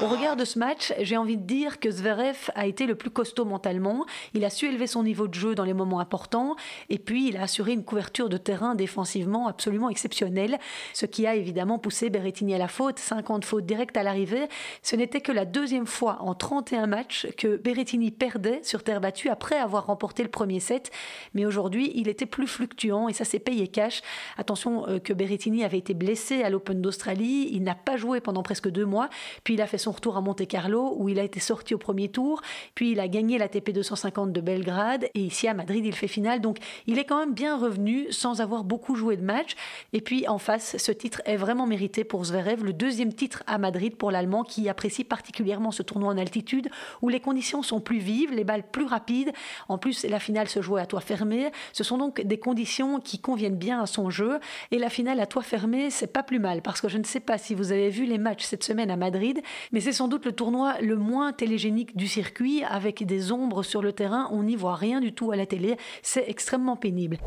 Au 0.01 0.07
regard 0.07 0.37
de 0.37 0.45
ce 0.45 0.57
match, 0.57 0.93
j'ai 1.01 1.17
envie 1.17 1.35
de 1.35 1.43
dire 1.43 1.79
que 1.79 1.91
Zverev 1.91 2.49
a 2.55 2.65
été 2.65 2.85
le 2.85 2.95
plus 2.95 3.09
costaud 3.09 3.43
mentalement. 3.43 4.05
Il 4.33 4.45
a 4.45 4.49
su 4.49 4.67
élever 4.67 4.87
son 4.87 5.03
niveau 5.03 5.27
de 5.27 5.33
jeu 5.33 5.53
dans 5.53 5.65
les 5.65 5.73
moments 5.73 5.99
importants 5.99 6.55
et 6.89 6.97
puis 6.97 7.27
il 7.27 7.35
a 7.35 7.41
assuré 7.41 7.73
une 7.73 7.83
couverture 7.83 8.29
de 8.29 8.37
terrain 8.37 8.75
défensivement 8.75 9.47
absolument 9.47 9.89
exceptionnelle, 9.89 10.59
ce 10.93 11.05
qui 11.05 11.27
a 11.27 11.35
évidemment 11.35 11.77
poussé 11.77 12.09
Berrettini 12.09 12.55
à 12.55 12.57
la 12.57 12.69
faute, 12.69 12.99
50 12.99 13.43
fautes 13.43 13.65
directes 13.65 13.97
à 13.97 14.03
l'arrivée. 14.03 14.47
Ce 14.81 14.95
n'était 14.95 15.21
que 15.21 15.33
la 15.33 15.43
deuxième 15.43 15.87
fois 15.87 16.19
en 16.21 16.33
31 16.33 16.87
matchs 16.87 17.27
que 17.37 17.57
Berrettini 17.57 18.11
perdait 18.11 18.61
sur 18.63 18.83
terre 18.83 19.01
battue 19.01 19.29
après 19.29 19.57
avoir 19.57 19.87
remporté 19.87 20.23
le 20.23 20.29
premier 20.29 20.61
set, 20.61 20.89
mais 21.33 21.45
aujourd'hui, 21.45 21.91
il 21.95 22.07
était 22.07 22.25
plus 22.25 22.47
fluctuant 22.47 23.09
et 23.09 23.13
ça 23.13 23.25
s'est 23.25 23.39
payé 23.39 23.67
cash. 23.67 24.01
Attention 24.37 24.87
euh, 24.87 24.99
que 24.99 25.11
Berrettini 25.11 25.65
avait 25.65 25.77
été 25.77 25.93
blessé 25.93 26.43
à 26.43 26.49
l'Open 26.49 26.81
d'Australie, 26.81 27.49
il 27.51 27.63
n'a 27.63 27.75
pas 27.75 27.88
joué 27.97 28.21
pendant 28.21 28.43
presque 28.43 28.69
deux 28.69 28.85
mois. 28.85 29.09
Puis 29.43 29.55
il 29.55 29.61
a 29.61 29.67
fait 29.67 29.77
son 29.77 29.91
retour 29.91 30.17
à 30.17 30.21
Monte 30.21 30.47
Carlo 30.47 30.95
où 30.97 31.09
il 31.09 31.19
a 31.19 31.23
été 31.23 31.39
sorti 31.39 31.73
au 31.73 31.77
premier 31.77 32.09
tour. 32.09 32.41
Puis 32.75 32.91
il 32.91 32.99
a 32.99 33.07
gagné 33.07 33.37
la 33.37 33.47
TP 33.47 33.71
250 33.71 34.31
de 34.31 34.41
Belgrade 34.41 35.09
et 35.13 35.19
ici 35.19 35.47
à 35.47 35.53
Madrid 35.53 35.85
il 35.85 35.95
fait 35.95 36.07
finale. 36.07 36.41
Donc 36.41 36.57
il 36.87 36.99
est 36.99 37.05
quand 37.05 37.19
même 37.19 37.33
bien 37.33 37.57
revenu 37.57 38.11
sans 38.11 38.41
avoir 38.41 38.63
beaucoup 38.63 38.95
joué 38.95 39.17
de 39.17 39.23
match. 39.23 39.55
Et 39.93 40.01
puis 40.01 40.27
en 40.27 40.37
face, 40.37 40.77
ce 40.77 40.91
titre 40.91 41.21
est 41.25 41.37
vraiment 41.37 41.67
mérité 41.67 42.03
pour 42.03 42.25
Zverev, 42.25 42.63
le 42.63 42.73
deuxième 42.73 43.13
titre 43.13 43.43
à 43.47 43.57
Madrid 43.57 43.95
pour 43.95 44.11
l'Allemand 44.11 44.43
qui 44.43 44.69
apprécie 44.69 45.03
particulièrement 45.03 45.71
ce 45.71 45.83
tournoi 45.83 46.09
en 46.09 46.17
altitude 46.17 46.69
où 47.01 47.09
les 47.09 47.19
conditions 47.19 47.61
sont 47.63 47.79
plus 47.79 47.99
vives, 47.99 48.33
les 48.33 48.43
balles 48.43 48.63
plus 48.71 48.85
rapides. 48.85 49.31
En 49.67 49.77
plus, 49.77 50.03
la 50.05 50.19
finale 50.19 50.47
se 50.47 50.61
jouait 50.61 50.81
à 50.81 50.85
toit 50.85 51.01
fermé. 51.01 51.51
Ce 51.73 51.83
sont 51.83 51.97
donc 51.97 52.21
des 52.21 52.39
conditions 52.39 52.99
qui 52.99 53.19
conviennent 53.19 53.57
bien 53.57 53.81
à 53.81 53.85
son 53.85 54.09
jeu. 54.09 54.39
Et 54.71 54.79
la 54.79 54.89
finale 54.89 55.19
à 55.19 55.25
toit 55.25 55.43
fermé, 55.43 55.89
c'est 55.89 56.11
pas 56.11 56.23
plus 56.23 56.39
mal 56.39 56.61
parce 56.61 56.81
que 56.81 56.89
je 56.89 56.97
ne 56.97 57.03
sais 57.03 57.19
pas 57.19 57.37
si 57.37 57.55
vous 57.55 57.71
avez 57.71 57.78
avez 57.79 57.89
vu 57.89 58.05
les 58.05 58.17
matchs 58.17 58.43
cette 58.43 58.63
semaine 58.63 58.91
à 58.91 58.97
Madrid, 58.97 59.41
mais 59.71 59.79
c'est 59.79 59.93
sans 59.93 60.07
doute 60.07 60.25
le 60.25 60.31
tournoi 60.31 60.79
le 60.81 60.95
moins 60.95 61.33
télégénique 61.33 61.95
du 61.95 62.07
circuit, 62.07 62.63
avec 62.63 63.05
des 63.05 63.31
ombres 63.31 63.63
sur 63.63 63.81
le 63.81 63.93
terrain, 63.93 64.29
on 64.31 64.43
n'y 64.43 64.55
voit 64.55 64.75
rien 64.75 64.99
du 64.99 65.13
tout 65.13 65.31
à 65.31 65.35
la 65.35 65.45
télé, 65.45 65.77
c'est 66.01 66.25
extrêmement 66.27 66.75
pénible. 66.75 67.17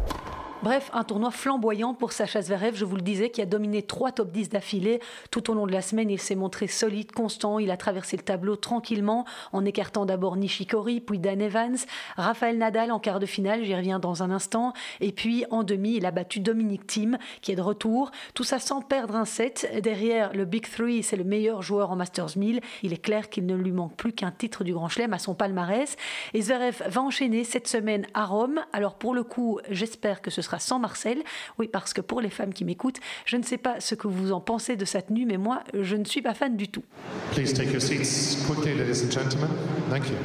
Bref, 0.63 0.93
un 0.95 1.03
tournoi 1.03 1.33
flamboyant 1.33 1.93
pour 1.93 2.13
Sacha 2.13 2.41
Zverev, 2.41 2.77
je 2.77 2.85
vous 2.85 2.95
le 2.95 3.03
disais, 3.03 3.31
qui 3.31 3.43
a 3.43 3.47
dominé 3.47 3.83
trois 3.83 4.13
top 4.13 4.31
10 4.31 4.49
d'affilée. 4.49 5.01
Tout 5.33 5.51
au 5.51 5.55
long 5.55 5.67
de 5.67 5.73
la 5.73 5.83
semaine, 5.83 6.09
il 6.09 6.21
s'est 6.21 6.37
montré 6.37 6.69
solide, 6.69 7.11
constant. 7.11 7.59
Il 7.59 7.73
a 7.73 7.77
traversé 7.77 8.17
le 8.17 8.23
tableau 8.23 8.55
tranquillement, 8.55 9.25
en 9.51 9.65
écartant 9.65 10.07
d'abord 10.07 10.37
Nishikori, 10.37 11.01
puis 11.01 11.19
Dan 11.19 11.41
Evans. 11.41 11.79
Raphaël 12.17 12.59
Nadal 12.59 12.93
en 12.93 13.01
quart 13.01 13.19
de 13.19 13.27
finale, 13.27 13.65
j'y 13.65 13.75
reviens 13.75 13.99
dans 13.99 14.23
un 14.23 14.31
instant. 14.31 14.73
Et 15.01 15.11
puis 15.11 15.45
en 15.51 15.65
demi, 15.65 15.97
il 15.97 16.07
a 16.07 16.13
battu 16.13 16.39
Dominique 16.39 16.87
Thiem, 16.87 17.19
qui 17.41 17.51
est 17.51 17.57
de 17.57 17.61
retour. 17.61 18.13
Tout 18.35 18.45
ça 18.45 18.61
sans 18.61 18.83
perdre 18.83 19.17
un 19.17 19.25
set. 19.25 19.69
Derrière 19.83 20.33
le 20.33 20.45
Big 20.45 20.71
Three, 20.71 21.03
c'est 21.03 21.17
le 21.17 21.25
meilleur 21.25 21.63
joueur 21.63 21.91
en 21.91 21.97
Masters 21.97 22.37
1000. 22.39 22.61
Il 22.85 22.93
est 22.93 23.03
clair 23.03 23.31
qu'il 23.31 23.47
ne 23.47 23.57
lui 23.57 23.73
manque 23.73 23.97
plus 23.97 24.13
qu'un 24.13 24.31
titre 24.31 24.63
du 24.63 24.73
Grand 24.75 24.89
Chelem 24.89 25.13
à 25.13 25.19
son 25.19 25.35
palmarès. 25.35 25.97
Et 26.35 26.41
Zverev 26.41 26.85
va 26.87 27.03
enchaîner 27.03 27.43
cette 27.43 27.67
semaine 27.67 28.07
à 28.15 28.27
Rome. 28.27 28.61
Alors 28.73 28.95
pour 28.95 29.13
le 29.13 29.25
coup, 29.25 29.59
j'espère 29.69 30.23
que 30.23 30.31
ce 30.31 30.41
sera 30.41 30.52
sera 30.53 30.61
sans 30.61 30.79
Marcel. 30.79 31.23
Oui, 31.59 31.69
parce 31.69 31.93
que 31.93 32.01
pour 32.01 32.21
les 32.21 32.31
femmes 32.31 32.53
qui 32.53 32.65
m'écoutent, 32.65 33.01
je 33.25 33.37
ne 33.37 33.43
sais 33.43 33.59
pas 33.59 33.81
ce 33.81 33.95
que 33.95 34.09
vous 34.09 34.33
en 34.33 34.41
pensez 34.41 34.77
de 34.77 34.85
cette 34.85 35.09
tenue, 35.09 35.27
mais 35.27 35.39
moi, 35.39 35.63
je 35.79 35.97
ne 35.97 36.05
suis 36.05 36.23
pas 36.23 36.35
fan 36.35 36.57
du 36.57 36.69
tout. 36.69 36.85
Please 37.33 37.53
take 37.53 37.73
your 37.73 37.81
seats 37.81 38.45
quickly, 38.47 38.75
ladies 38.75 39.05
and 39.05 39.11
gentlemen. 39.11 39.51
Thank 39.91 40.09
you. 40.09 40.17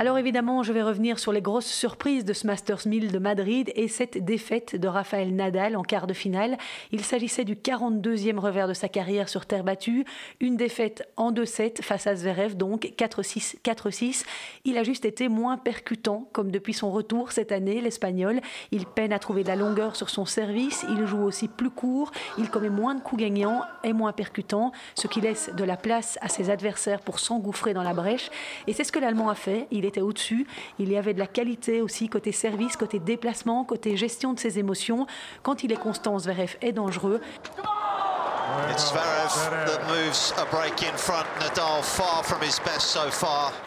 Alors 0.00 0.18
évidemment, 0.18 0.64
je 0.64 0.72
vais 0.72 0.82
revenir 0.82 1.20
sur 1.20 1.30
les 1.30 1.40
grosses 1.40 1.70
surprises 1.70 2.24
de 2.24 2.32
ce 2.32 2.48
Masters 2.48 2.84
1000 2.84 3.12
de 3.12 3.18
Madrid 3.20 3.70
et 3.76 3.86
cette 3.86 4.24
défaite 4.24 4.74
de 4.74 4.88
Rafael 4.88 5.32
Nadal 5.32 5.76
en 5.76 5.84
quart 5.84 6.08
de 6.08 6.12
finale. 6.12 6.58
Il 6.90 7.04
s'agissait 7.04 7.44
du 7.44 7.54
42e 7.54 8.38
revers 8.38 8.66
de 8.66 8.74
sa 8.74 8.88
carrière 8.88 9.28
sur 9.28 9.46
terre 9.46 9.62
battue, 9.62 10.04
une 10.40 10.56
défaite 10.56 11.08
en 11.16 11.30
2-7 11.30 11.80
face 11.82 12.08
à 12.08 12.16
Zverev, 12.16 12.56
donc 12.56 12.92
4-6, 12.98 13.60
4-6. 13.62 14.24
Il 14.64 14.78
a 14.78 14.82
juste 14.82 15.04
été 15.04 15.28
moins 15.28 15.58
percutant, 15.58 16.28
comme 16.32 16.50
depuis 16.50 16.74
son 16.74 16.90
retour 16.90 17.30
cette 17.30 17.52
année, 17.52 17.80
l'Espagnol. 17.80 18.40
Il 18.72 18.86
peine 18.86 19.12
à 19.12 19.20
trouver 19.20 19.44
de 19.44 19.48
la 19.48 19.56
longueur 19.56 19.94
sur 19.94 20.10
son 20.10 20.26
service, 20.26 20.84
il 20.90 21.06
joue 21.06 21.22
aussi 21.22 21.46
plus 21.46 21.70
court, 21.70 22.10
il 22.36 22.50
commet 22.50 22.68
moins 22.68 22.96
de 22.96 23.00
coups 23.00 23.22
gagnants 23.22 23.62
et 23.84 23.92
moins 23.92 24.12
percutant, 24.12 24.72
ce 24.96 25.06
qui 25.06 25.20
laisse 25.20 25.52
de 25.56 25.62
la 25.62 25.76
place 25.76 26.18
à 26.20 26.28
ses 26.28 26.50
adversaires 26.50 27.00
pour 27.00 27.20
s'engouffrer 27.20 27.74
dans 27.74 27.84
la 27.84 27.94
brèche. 27.94 28.28
Et 28.66 28.72
c'est 28.72 28.82
ce 28.82 28.90
que 28.90 28.98
l'Allemand 28.98 29.28
a 29.28 29.36
fait. 29.36 29.68
Était 29.84 30.00
au-dessus. 30.00 30.46
Il 30.78 30.90
y 30.90 30.96
avait 30.96 31.14
de 31.14 31.18
la 31.18 31.26
qualité 31.26 31.80
aussi 31.80 32.08
côté 32.08 32.32
service, 32.32 32.76
côté 32.76 32.98
déplacement, 32.98 33.64
côté 33.64 33.96
gestion 33.96 34.32
de 34.32 34.38
ses 34.38 34.58
émotions. 34.58 35.06
Quand 35.42 35.64
il 35.64 35.72
est 35.72 35.80
constant, 35.80 36.18
Zverev 36.18 36.56
est 36.60 36.72
dangereux. 36.72 37.20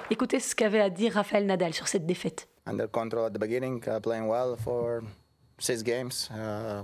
Écoutez 0.10 0.40
ce 0.40 0.56
qu'avait 0.56 0.82
à 0.82 0.90
dire 0.90 1.14
Rafael 1.14 1.46
Nadal 1.46 1.74
sur 1.74 1.88
cette 1.88 2.06
défaite. 2.06 2.48
Under 2.66 2.88
control 2.92 3.26
at 3.26 3.30
the 3.32 3.40
beginning, 3.40 3.82
uh, 3.88 4.00
playing 4.02 4.28
well 4.28 4.58
for 4.58 5.02
six 5.58 5.82
games. 5.84 6.30
Uh, 6.30 6.84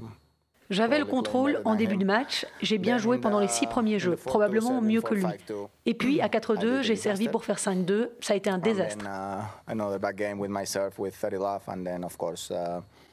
j'avais 0.69 0.99
le 0.99 1.05
contrôle 1.05 1.61
en 1.65 1.75
début 1.75 1.97
de 1.97 2.05
match. 2.05 2.45
J'ai 2.61 2.77
bien 2.77 2.97
joué 2.97 3.17
pendant 3.17 3.39
les 3.39 3.47
six 3.47 3.67
premiers 3.67 3.99
jeux, 3.99 4.15
probablement 4.15 4.81
mieux 4.81 5.01
que 5.01 5.13
lui. 5.13 5.25
Et 5.85 5.93
puis 5.93 6.21
à 6.21 6.27
4-2, 6.27 6.81
j'ai 6.81 6.95
servi 6.95 7.27
pour 7.27 7.45
faire 7.45 7.57
5-2. 7.57 8.09
Ça 8.21 8.33
a 8.33 8.37
été 8.37 8.49
un 8.49 8.57
désastre. 8.57 9.05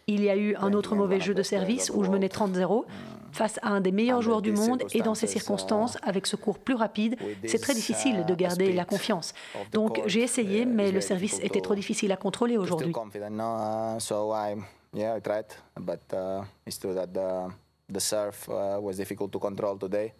Il 0.06 0.24
y 0.24 0.30
a 0.30 0.36
eu 0.36 0.56
un 0.56 0.72
autre 0.72 0.96
mauvais 0.96 1.20
jeu 1.20 1.34
de 1.34 1.42
service 1.42 1.90
où 1.94 2.02
je 2.02 2.10
menais 2.10 2.26
30-0 2.26 2.84
face 3.32 3.60
à 3.62 3.68
un 3.68 3.80
des 3.80 3.92
meilleurs 3.92 4.22
joueurs 4.22 4.42
du 4.42 4.50
monde 4.50 4.82
et 4.92 5.02
dans 5.02 5.14
ces 5.14 5.28
circonstances, 5.28 5.98
avec 6.02 6.26
ce 6.26 6.34
cours 6.34 6.58
plus 6.58 6.74
rapide, 6.74 7.16
c'est 7.46 7.60
très 7.60 7.74
difficile 7.74 8.24
de 8.26 8.34
garder 8.34 8.72
la 8.72 8.84
confiance. 8.84 9.34
Donc 9.72 10.00
j'ai 10.06 10.22
essayé, 10.22 10.64
mais 10.64 10.90
le 10.90 11.00
service 11.00 11.38
était 11.42 11.60
trop 11.60 11.74
difficile 11.74 12.10
à 12.12 12.16
contrôler 12.16 12.56
aujourd'hui. 12.56 12.92
Yeah, 14.92 15.14
I 15.14 15.20
tried, 15.20 15.46
but 15.78 16.02
uh, 16.12 16.44
it's 16.66 16.78
true 16.78 16.94
that 16.94 17.12
the 17.14 17.52
the 17.88 18.00
surf 18.00 18.48
uh, 18.48 18.78
was 18.80 18.96
difficult 18.96 19.32
to 19.32 19.38
control 19.38 19.76
today. 19.78 20.14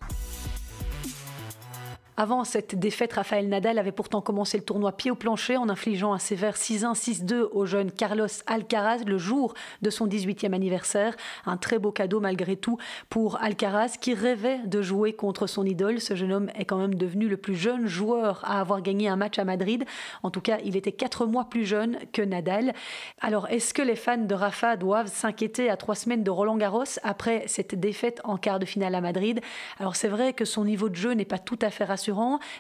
Avant 2.23 2.45
cette 2.45 2.79
défaite, 2.79 3.15
Rafael 3.15 3.49
Nadal 3.49 3.79
avait 3.79 3.93
pourtant 3.93 4.21
commencé 4.21 4.59
le 4.59 4.63
tournoi 4.63 4.93
pied 4.93 5.11
au 5.11 5.15
plancher 5.15 5.57
en 5.57 5.71
infligeant 5.71 6.13
un 6.13 6.19
sévère 6.19 6.57
6-1, 6.57 6.93
6-2 6.93 7.49
au 7.51 7.65
jeune 7.65 7.91
Carlos 7.91 8.27
Alcaraz 8.47 9.05
le 9.07 9.17
jour 9.17 9.55
de 9.81 9.89
son 9.89 10.07
18e 10.07 10.53
anniversaire. 10.53 11.17
Un 11.47 11.57
très 11.57 11.79
beau 11.79 11.93
cadeau 11.93 12.21
malgré 12.21 12.57
tout 12.57 12.77
pour 13.09 13.41
Alcaraz 13.41 13.97
qui 13.99 14.13
rêvait 14.13 14.59
de 14.67 14.83
jouer 14.83 15.15
contre 15.15 15.47
son 15.47 15.65
idole. 15.65 15.99
Ce 15.99 16.15
jeune 16.15 16.31
homme 16.31 16.51
est 16.57 16.67
quand 16.67 16.77
même 16.77 16.95
devenu 16.95 17.27
le 17.27 17.39
plus 17.39 17.55
jeune 17.55 17.87
joueur 17.87 18.45
à 18.45 18.61
avoir 18.61 18.83
gagné 18.83 19.09
un 19.09 19.17
match 19.17 19.39
à 19.39 19.45
Madrid. 19.45 19.87
En 20.23 20.31
tout 20.31 20.43
cas, 20.43 20.59
il 20.63 20.77
était 20.77 20.93
quatre 20.93 21.25
mois 21.25 21.47
plus 21.49 21.65
jeune 21.65 21.97
que 22.13 22.21
Nadal. 22.21 22.75
Alors, 23.23 23.49
est-ce 23.49 23.73
que 23.73 23.81
les 23.81 23.97
fans 23.97 24.19
de 24.19 24.35
Rafa 24.35 24.77
doivent 24.77 25.11
s'inquiéter 25.11 25.71
à 25.71 25.79
trois 25.79 25.95
semaines 25.95 26.23
de 26.23 26.31
Roland 26.31 26.59
Garros 26.59 26.85
après 27.03 27.45
cette 27.47 27.81
défaite 27.81 28.21
en 28.25 28.37
quart 28.37 28.59
de 28.59 28.67
finale 28.67 28.95
à 28.95 29.01
Madrid? 29.01 29.41
Alors, 29.79 29.97
c'est 29.97 30.09
vrai 30.09 30.35
que 30.35 30.45
son 30.45 30.67
niveau 30.67 30.91
de 30.91 30.97
jeu 30.97 31.13
n'est 31.13 31.25
pas 31.25 31.39
tout 31.39 31.59
à 31.63 31.71
fait 31.71 31.85
rassurant 31.85 32.10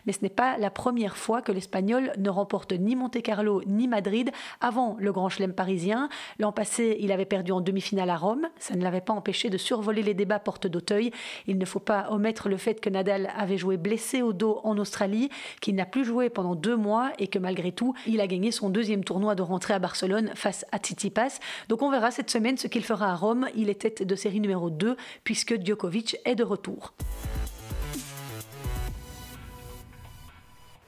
mais 0.06 0.12
ce 0.12 0.20
n'est 0.22 0.28
pas 0.28 0.58
la 0.58 0.70
première 0.70 1.16
fois 1.16 1.42
que 1.42 1.52
l'Espagnol 1.52 2.12
ne 2.18 2.30
remporte 2.30 2.72
ni 2.72 2.96
Monte-Carlo 2.96 3.62
ni 3.66 3.88
Madrid 3.88 4.30
avant 4.60 4.96
le 4.98 5.12
Grand 5.12 5.28
Chelem 5.28 5.52
parisien. 5.52 6.08
L'an 6.38 6.52
passé, 6.52 6.96
il 7.00 7.12
avait 7.12 7.24
perdu 7.24 7.52
en 7.52 7.60
demi-finale 7.60 8.10
à 8.10 8.16
Rome. 8.16 8.48
Ça 8.58 8.74
ne 8.74 8.82
l'avait 8.82 9.00
pas 9.00 9.12
empêché 9.12 9.50
de 9.50 9.58
survoler 9.58 10.02
les 10.02 10.14
débats 10.14 10.38
porte 10.38 10.66
d'Auteuil. 10.66 11.10
Il 11.46 11.58
ne 11.58 11.64
faut 11.64 11.80
pas 11.80 12.08
omettre 12.10 12.48
le 12.48 12.56
fait 12.56 12.80
que 12.80 12.90
Nadal 12.90 13.30
avait 13.36 13.58
joué 13.58 13.76
blessé 13.76 14.22
au 14.22 14.32
dos 14.32 14.60
en 14.64 14.78
Australie, 14.78 15.30
qu'il 15.60 15.74
n'a 15.74 15.86
plus 15.86 16.04
joué 16.04 16.30
pendant 16.30 16.54
deux 16.54 16.76
mois 16.76 17.12
et 17.18 17.28
que 17.28 17.38
malgré 17.38 17.72
tout, 17.72 17.94
il 18.06 18.20
a 18.20 18.26
gagné 18.26 18.50
son 18.52 18.70
deuxième 18.70 19.04
tournoi 19.04 19.34
de 19.34 19.42
rentrée 19.42 19.74
à 19.74 19.78
Barcelone 19.78 20.30
face 20.34 20.64
à 20.72 20.78
Tsitsipas. 20.78 21.40
Donc 21.68 21.82
on 21.82 21.90
verra 21.90 22.10
cette 22.10 22.30
semaine 22.30 22.56
ce 22.56 22.66
qu'il 22.66 22.84
fera 22.84 23.10
à 23.10 23.14
Rome. 23.14 23.48
Il 23.54 23.68
est 23.68 23.80
tête 23.80 24.02
de 24.02 24.14
série 24.14 24.40
numéro 24.40 24.70
2 24.70 24.96
puisque 25.24 25.60
Djokovic 25.64 26.16
est 26.24 26.34
de 26.34 26.44
retour. 26.44 26.92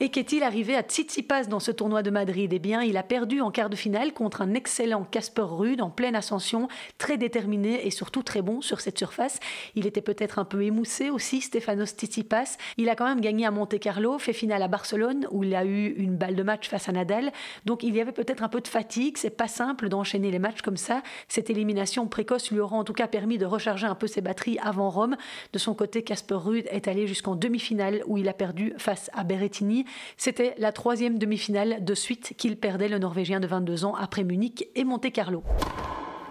Et 0.04 0.08
qu'est-il 0.08 0.42
arrivé 0.42 0.74
à 0.74 0.82
Tsitsipas 0.82 1.44
dans 1.44 1.60
ce 1.60 1.70
tournoi 1.70 2.02
de 2.02 2.10
Madrid? 2.10 2.52
Eh 2.52 2.58
bien, 2.58 2.82
il 2.82 2.96
a 2.96 3.04
perdu 3.04 3.40
en 3.40 3.52
quart 3.52 3.70
de 3.70 3.76
finale 3.76 4.12
contre 4.12 4.42
un 4.42 4.52
excellent 4.52 5.04
Casper 5.04 5.42
Ruud 5.42 5.80
en 5.80 5.90
pleine 5.90 6.16
ascension, 6.16 6.66
très 6.98 7.18
déterminé 7.18 7.86
et 7.86 7.92
surtout 7.92 8.24
très 8.24 8.42
bon 8.42 8.62
sur 8.62 8.80
cette 8.80 8.98
surface. 8.98 9.38
Il 9.76 9.86
était 9.86 10.00
peut-être 10.00 10.40
un 10.40 10.44
peu 10.44 10.64
émoussé 10.64 11.08
aussi, 11.08 11.40
Stefanos 11.40 11.90
Tsitsipas. 11.90 12.56
Il 12.78 12.88
a 12.88 12.96
quand 12.96 13.04
même 13.04 13.20
gagné 13.20 13.46
à 13.46 13.52
Monte-Carlo, 13.52 14.18
fait 14.18 14.32
finale 14.32 14.64
à 14.64 14.66
Barcelone 14.66 15.28
où 15.30 15.44
il 15.44 15.54
a 15.54 15.64
eu 15.64 15.90
une 15.90 16.16
balle 16.16 16.34
de 16.34 16.42
match 16.42 16.68
face 16.68 16.88
à 16.88 16.92
Nadal. 16.92 17.30
Donc 17.64 17.84
il 17.84 17.94
y 17.94 18.00
avait 18.00 18.10
peut-être 18.10 18.42
un 18.42 18.48
peu 18.48 18.60
de 18.60 18.66
fatigue. 18.66 19.16
C'est 19.18 19.30
pas 19.30 19.46
simple 19.46 19.88
d'enchaîner 19.88 20.32
les 20.32 20.40
matchs 20.40 20.62
comme 20.62 20.78
ça. 20.78 21.04
Cette 21.28 21.48
élimination 21.48 22.08
précoce 22.08 22.50
lui 22.50 22.58
aura 22.58 22.76
en 22.76 22.82
tout 22.82 22.92
cas 22.92 23.06
permis 23.06 23.38
de 23.38 23.46
recharger 23.46 23.86
un 23.86 23.94
peu 23.94 24.08
ses 24.08 24.20
batteries 24.20 24.58
avant 24.60 24.90
Rome. 24.90 25.16
De 25.52 25.60
son 25.60 25.74
côté, 25.74 26.02
Casper 26.02 26.34
Ruud 26.34 26.66
est 26.72 26.88
allé 26.88 27.06
jusqu'en 27.06 27.36
demi-finale 27.36 28.02
où 28.08 28.18
il 28.18 28.28
a 28.28 28.32
perdu 28.32 28.74
face 28.78 29.08
à 29.14 29.22
Berrettini. 29.22 29.84
C'était 30.16 30.54
la 30.58 30.72
troisième 30.72 31.18
demi-finale 31.18 31.84
de 31.84 31.94
suite 31.94 32.34
qu'il 32.36 32.56
perdait 32.56 32.88
le 32.88 32.98
Norvégien 32.98 33.40
de 33.40 33.46
22 33.46 33.84
ans 33.84 33.94
après 33.94 34.24
Munich 34.24 34.68
et 34.74 34.84
Monte-Carlo. 34.84 35.42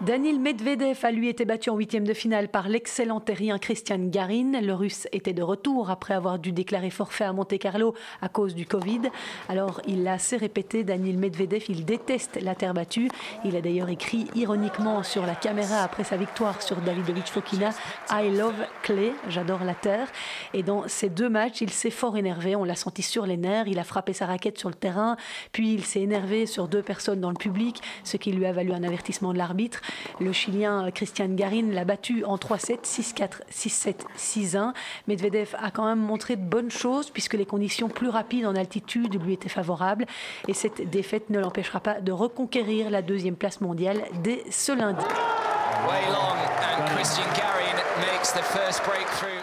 Danil 0.02 0.40
Medvedev 0.40 0.98
a 1.04 1.12
lui 1.12 1.30
été 1.30 1.46
battu 1.46 1.70
en 1.70 1.76
huitième 1.76 2.08
de 2.08 2.16
finale 2.16 2.48
par 2.48 2.68
l'excellent 2.68 3.20
terrien 3.20 3.60
Christian 3.60 4.00
Garin. 4.00 4.60
Le 4.60 4.74
russe 4.74 5.08
était 5.12 5.32
de 5.32 5.44
retour 5.44 5.92
après 5.92 6.16
avoir 6.16 6.40
dû 6.40 6.52
déclarer 6.52 6.90
forfait 6.90 7.24
à 7.24 7.34
Monte-Carlo 7.34 7.94
à 8.20 8.28
cause 8.28 8.56
du 8.56 8.66
Covid. 8.66 9.02
Alors 9.48 9.80
il 9.88 10.02
l'a 10.02 10.14
assez 10.14 10.38
répété, 10.38 10.84
Danil 10.84 11.20
Medvedev, 11.20 11.66
il 11.70 11.86
déteste 11.86 12.40
la 12.42 12.56
terre 12.56 12.74
battue. 12.74 13.12
Il 13.46 13.56
a 13.56 13.62
d'ailleurs 13.62 13.90
écrit 13.90 14.26
ironiquement 14.34 15.04
sur 15.04 15.24
la 15.28 15.36
caméra 15.36 15.84
après 15.84 16.04
sa 16.04 16.18
victoire 16.18 16.64
sur 16.64 16.78
Davidovich 16.78 17.30
Fokina 17.30 17.70
I 18.10 18.36
love 18.36 18.56
clay, 18.82 19.14
j'adore 19.30 19.64
la 19.64 19.76
terre. 19.76 20.08
Et 20.56 20.64
dans 20.64 20.88
ces 20.88 21.10
deux 21.10 21.30
matchs, 21.30 21.62
il 21.62 21.70
s'est 21.70 21.92
fort 21.92 22.18
énervé. 22.18 22.56
On 22.56 22.64
l'a 22.64 22.76
senti 22.76 23.04
sur 23.04 23.28
les 23.28 23.38
nerfs. 23.38 23.68
Il 23.68 23.78
a 23.78 23.84
frappé 23.84 24.14
sa 24.14 24.26
raquette 24.26 24.58
sur 24.58 24.70
le 24.70 24.76
terrain, 24.76 25.16
puis 25.52 25.76
il 25.76 25.86
s'est 25.86 26.02
énervé 26.02 26.48
sur 26.48 26.68
deux 26.68 26.82
personnes 26.82 27.22
dans 27.22 27.30
le 27.30 27.36
public, 27.36 27.84
ce 28.04 28.18
qui 28.18 28.32
lui 28.32 28.48
a 28.48 28.52
valu 28.52 28.72
un 28.74 28.82
avertissement 28.82 29.32
de 29.32 29.38
l'arbitre. 29.38 29.80
Le 30.20 30.32
Chilien 30.32 30.90
Christian 30.92 31.30
Garin 31.30 31.72
l'a 31.72 31.86
battu 31.86 32.24
en 32.26 32.38
3-7, 32.38 32.84
6-4, 32.84 33.42
6-7, 33.52 33.96
6-1. 34.18 34.74
Medvedev 35.08 35.56
a 35.58 35.72
quand 35.72 35.86
même 35.86 36.00
montré 36.00 36.36
de 36.36 36.44
bonnes 36.44 36.72
choses 36.72 37.10
puisque 37.10 37.34
les 37.34 37.46
conditions 37.46 37.90
plus 37.90 38.10
rapides 38.10 38.46
en 38.46 38.56
altitude 38.56 39.22
lui 39.24 39.34
étaient 39.34 39.50
favorables. 39.50 40.06
Et 40.48 40.54
cette 40.54 40.90
défaite 40.90 41.30
ne 41.30 41.40
l'empêchera 41.40 41.80
pas 41.80 42.02
de 42.02 42.12
reconquérir 42.12 42.90
la 42.90 43.02
deuxième 43.02 43.36
place 43.36 43.62
mondiale 43.62 44.02
dès 44.24 44.44
ce 44.50 44.72
lundi. 44.72 45.06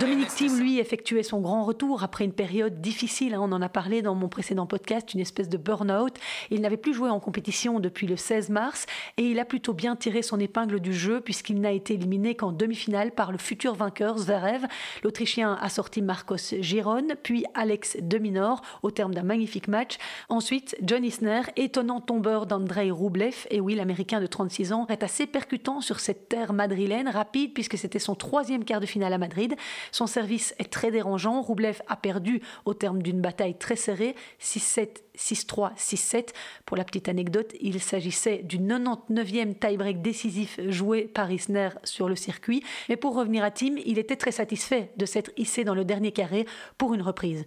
Dominique 0.01 0.29
Thiem, 0.29 0.59
lui, 0.59 0.79
effectuait 0.79 1.22
son 1.22 1.40
grand 1.40 1.62
retour 1.64 2.03
après 2.03 2.24
une 2.24 2.33
période 2.33 2.81
difficile. 2.81 3.35
Hein, 3.35 3.40
on 3.42 3.53
en 3.53 3.61
a 3.61 3.68
parlé 3.68 4.01
dans 4.01 4.14
mon 4.14 4.29
précédent 4.29 4.66
podcast, 4.66 5.12
une 5.12 5.20
espèce 5.20 5.51
de 5.51 5.59
burn-out. 5.59 6.14
Il 6.51 6.62
n'avait 6.62 6.79
plus 6.79 6.94
joué 6.94 7.11
en 7.11 7.20
compétition 7.20 7.81
depuis 7.81 8.07
le 8.07 8.16
16 8.16 8.48
mars 8.48 8.87
et 9.18 9.24
il 9.24 9.38
a 9.40 9.44
plutôt 9.44 9.74
bien 9.74 9.94
tiré 9.94 10.22
son 10.22 10.40
épingle 10.40 10.81
du 10.81 10.94
jeu 10.94 11.20
puisqu'il 11.20 11.61
n'a 11.61 11.72
été 11.72 11.94
éliminé 11.94 12.35
qu'en 12.35 12.51
demi-finale 12.51 13.12
par 13.12 13.31
le 13.31 13.37
futur 13.37 13.74
vainqueur 13.74 14.16
Zverev. 14.16 14.66
L'Autrichien 15.03 15.59
a 15.61 15.68
sorti 15.68 16.01
Marcos 16.01 16.55
Giron, 16.61 17.09
puis 17.22 17.44
Alex 17.53 17.98
Deminor 18.01 18.62
au 18.83 18.90
terme 18.90 19.14
d'un 19.14 19.22
magnifique 19.22 19.68
match. 19.68 19.98
Ensuite, 20.31 20.77
John 20.83 21.05
Isner, 21.05 21.42
étonnant 21.57 22.01
tombeur 22.01 22.46
d'Andrei 22.46 22.90
Roublev. 22.90 23.46
Et 23.51 23.61
oui, 23.61 23.74
l'Américain 23.74 24.20
de 24.20 24.27
36 24.27 24.72
ans 24.72 24.87
est 24.88 25.03
assez 25.03 25.27
percutant 25.27 25.83
sur 25.83 26.01
cette 26.01 26.31
terre 26.31 26.55
madrilène, 26.55 27.09
rapide 27.09 27.53
puisque 27.53 27.77
c'était 27.77 27.98
son 27.98 28.14
troisième 28.14 28.64
quart 28.64 28.77
de 28.80 28.86
finale 28.86 29.12
à 29.12 29.18
Madrid. 29.18 29.54
Son 29.92 30.06
service 30.06 30.54
est 30.58 30.70
très 30.72 30.90
dérangeant. 30.90 31.42
Roublev 31.42 31.80
a 31.88 31.96
perdu 31.96 32.40
au 32.64 32.74
terme 32.74 33.02
d'une 33.02 33.20
bataille 33.20 33.56
très 33.56 33.76
serrée, 33.76 34.14
6-7, 34.40 34.88
6-3, 35.16 35.76
6-7. 35.76 36.28
Pour 36.66 36.76
la 36.76 36.84
petite 36.84 37.08
anecdote, 37.08 37.52
il 37.60 37.80
s'agissait 37.80 38.38
du 38.38 38.58
99e 38.58 39.58
tie-break 39.58 40.02
décisif 40.02 40.60
joué 40.68 41.02
par 41.02 41.30
Isner 41.30 41.70
sur 41.84 42.08
le 42.08 42.16
circuit. 42.16 42.62
Mais 42.88 42.96
pour 42.96 43.14
revenir 43.14 43.44
à 43.44 43.50
Tim, 43.50 43.76
il 43.84 43.98
était 43.98 44.16
très 44.16 44.32
satisfait 44.32 44.90
de 44.96 45.06
s'être 45.06 45.30
hissé 45.36 45.64
dans 45.64 45.74
le 45.74 45.84
dernier 45.84 46.12
carré 46.12 46.46
pour 46.76 46.94
une 46.94 47.02
reprise. 47.02 47.46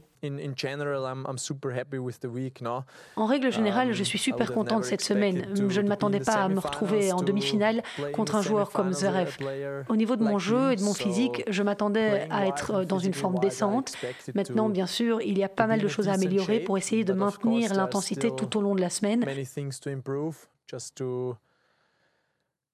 En 3.16 3.26
règle 3.26 3.52
générale, 3.52 3.94
je 3.94 4.04
suis 4.04 4.20
super 4.20 4.54
content 4.54 4.80
de 4.80 4.86
cette 4.86 5.02
semaine. 5.02 5.48
Je 5.56 5.82
ne 5.82 5.88
m'attendais 5.88 6.20
pas 6.20 6.44
à 6.44 6.48
me 6.48 6.60
retrouver 6.60 7.12
en 7.12 7.22
demi-finale 7.22 7.82
contre 8.14 8.36
un 8.36 8.42
joueur 8.42 8.72
comme 8.72 8.94
Zverev. 8.94 9.38
Au 9.90 9.96
niveau 9.96 10.16
de 10.16 10.24
mon 10.24 10.40
jeu 10.40 10.74
et 10.74 10.76
de 10.76 10.84
mon 10.84 10.94
physique, 10.94 11.44
je 11.48 11.64
m'attendais 11.64 12.28
à 12.30 12.48
être 12.48 12.84
dans 12.84 13.00
une 13.00 13.14
forme 13.14 13.40
décente. 13.40 13.94
Maintenant, 14.36 14.70
bien 14.70 14.88
sûr, 14.88 15.22
il 15.22 15.38
y 15.38 15.44
a 15.44 15.50
pas 15.50 15.68
mal 15.68 15.82
de 15.82 15.88
choses 15.88 16.10
à 16.10 16.14
améliorer 16.14 16.60
pour 16.60 16.78
essayer 16.78 17.04
de 17.04 17.14
maintenir 17.14 17.74
l'intensité 17.74 18.32
tout 18.36 18.58
au 18.58 18.62
long 18.62 18.76
de 18.76 18.82
la 18.82 18.90
semaine 18.90 19.26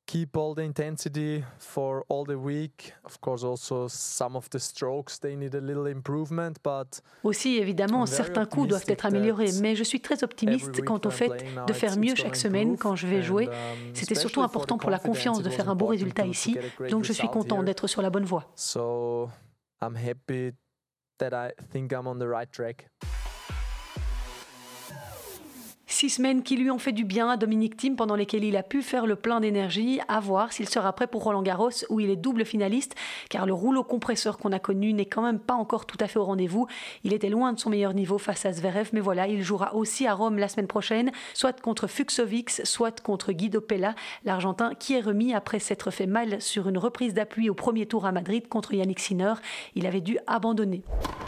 keep 0.08 0.36
all 0.36 0.56
the 0.56 0.64
intensity 0.64 1.44
for 1.60 2.04
all 2.10 2.26
the 2.26 2.38
week. 2.38 2.94
Of 3.04 3.20
course, 3.22 3.44
also 3.44 3.88
some 3.88 4.36
of 4.36 4.50
the 4.50 4.60
strokes 4.60 5.20
they 5.20 5.36
need 5.36 5.54
a 5.54 5.60
little 5.60 5.86
improvement, 5.86 6.54
but 6.64 7.02
aussi 7.24 7.58
évidemment 7.58 8.06
certains 8.08 8.46
coups 8.46 8.70
doivent 8.70 8.90
être 8.90 9.06
améliorés, 9.06 9.52
mais 9.62 9.76
je 9.76 9.84
suis 9.84 10.02
très 10.02 10.24
optimiste 10.24 10.84
quant 10.84 11.02
au 11.06 11.12
fait 11.12 11.46
de 11.68 11.74
faire 11.74 11.98
mieux 11.98 12.16
chaque 12.16 12.36
semaine 12.38 12.78
quand 12.78 12.96
je 12.96 13.06
vais 13.06 13.22
jouer. 13.22 13.48
Um, 13.48 13.94
C'était 13.94 14.16
surtout 14.16 14.42
important 14.42 14.78
pour 14.78 14.90
la 14.90 15.00
confiance 15.00 15.44
de 15.44 15.50
faire 15.50 15.70
un 15.70 15.76
beau 15.76 15.88
résultat 15.88 16.26
ici, 16.26 16.58
donc 16.90 17.04
je 17.04 17.14
suis 17.14 17.28
content 17.28 17.62
d'être 17.62 17.88
sur 17.88 18.02
la 18.02 18.10
bonne 18.10 18.26
voie. 18.26 18.46
So 18.56 19.30
I'm 19.82 19.96
happy 19.96 20.54
that 21.20 21.34
I 21.34 21.52
think 21.72 21.92
I'm 21.92 22.08
on 22.08 22.18
the 22.18 22.28
right 22.28 22.50
track. 22.50 22.90
Six 26.00 26.12
semaines 26.12 26.44
qui 26.44 26.58
lui 26.58 26.70
ont 26.70 26.78
fait 26.78 26.92
du 26.92 27.06
bien 27.06 27.28
à 27.28 27.38
Dominique 27.38 27.76
Thiem 27.76 27.96
pendant 27.96 28.14
lesquelles 28.14 28.44
il 28.44 28.56
a 28.56 28.62
pu 28.62 28.84
faire 28.84 29.08
le 29.08 29.16
plein 29.16 29.40
d'énergie, 29.40 30.00
à 30.08 30.20
voir 30.20 30.54
s'il 30.54 30.70
sera 30.70 30.94
prêt 30.94 31.08
pour 31.08 31.24
Roland 31.24 31.42
Garros 31.42 31.72
où 31.90 32.00
il 32.00 32.12
est 32.12 32.16
double 32.16 32.46
finaliste, 32.46 32.94
car 33.32 33.48
le 33.48 33.54
rouleau 33.54 33.84
compresseur 33.84 34.38
qu'on 34.38 34.52
a 34.52 34.60
connu 34.60 34.94
n'est 34.94 35.08
quand 35.08 35.24
même 35.24 35.40
pas 35.40 35.56
encore 35.56 35.88
tout 35.88 35.98
à 36.00 36.08
fait 36.08 36.20
au 36.20 36.24
rendez-vous. 36.24 36.68
Il 37.04 37.14
était 37.14 37.30
loin 37.32 37.52
de 37.52 37.60
son 37.60 37.72
meilleur 37.72 37.96
niveau 37.96 38.20
face 38.20 38.46
à 38.46 38.54
Zverev, 38.54 38.90
mais 38.94 39.00
voilà, 39.00 39.28
il 39.28 39.42
jouera 39.42 39.74
aussi 39.74 40.06
à 40.06 40.14
Rome 40.14 40.38
la 40.38 40.50
semaine 40.50 40.68
prochaine, 40.68 41.12
soit 41.34 41.60
contre 41.60 41.88
Fuxovics, 41.88 42.62
soit 42.64 43.02
contre 43.02 43.32
Guido 43.32 43.60
Pella, 43.60 43.96
l'Argentin 44.24 44.76
qui 44.76 44.94
est 44.94 45.02
remis 45.02 45.34
après 45.34 45.58
s'être 45.58 45.90
fait 45.90 46.06
mal 46.06 46.40
sur 46.44 46.70
une 46.70 46.78
reprise 46.78 47.16
d'appui 47.16 47.50
au 47.50 47.56
premier 47.56 47.88
tour 47.88 48.06
à 48.06 48.12
Madrid 48.12 48.48
contre 48.48 48.76
Yannick 48.76 49.00
Sinner. 49.00 49.34
Il 49.74 49.88
avait 49.88 50.02
dû 50.02 50.20
abandonner. 50.28 50.84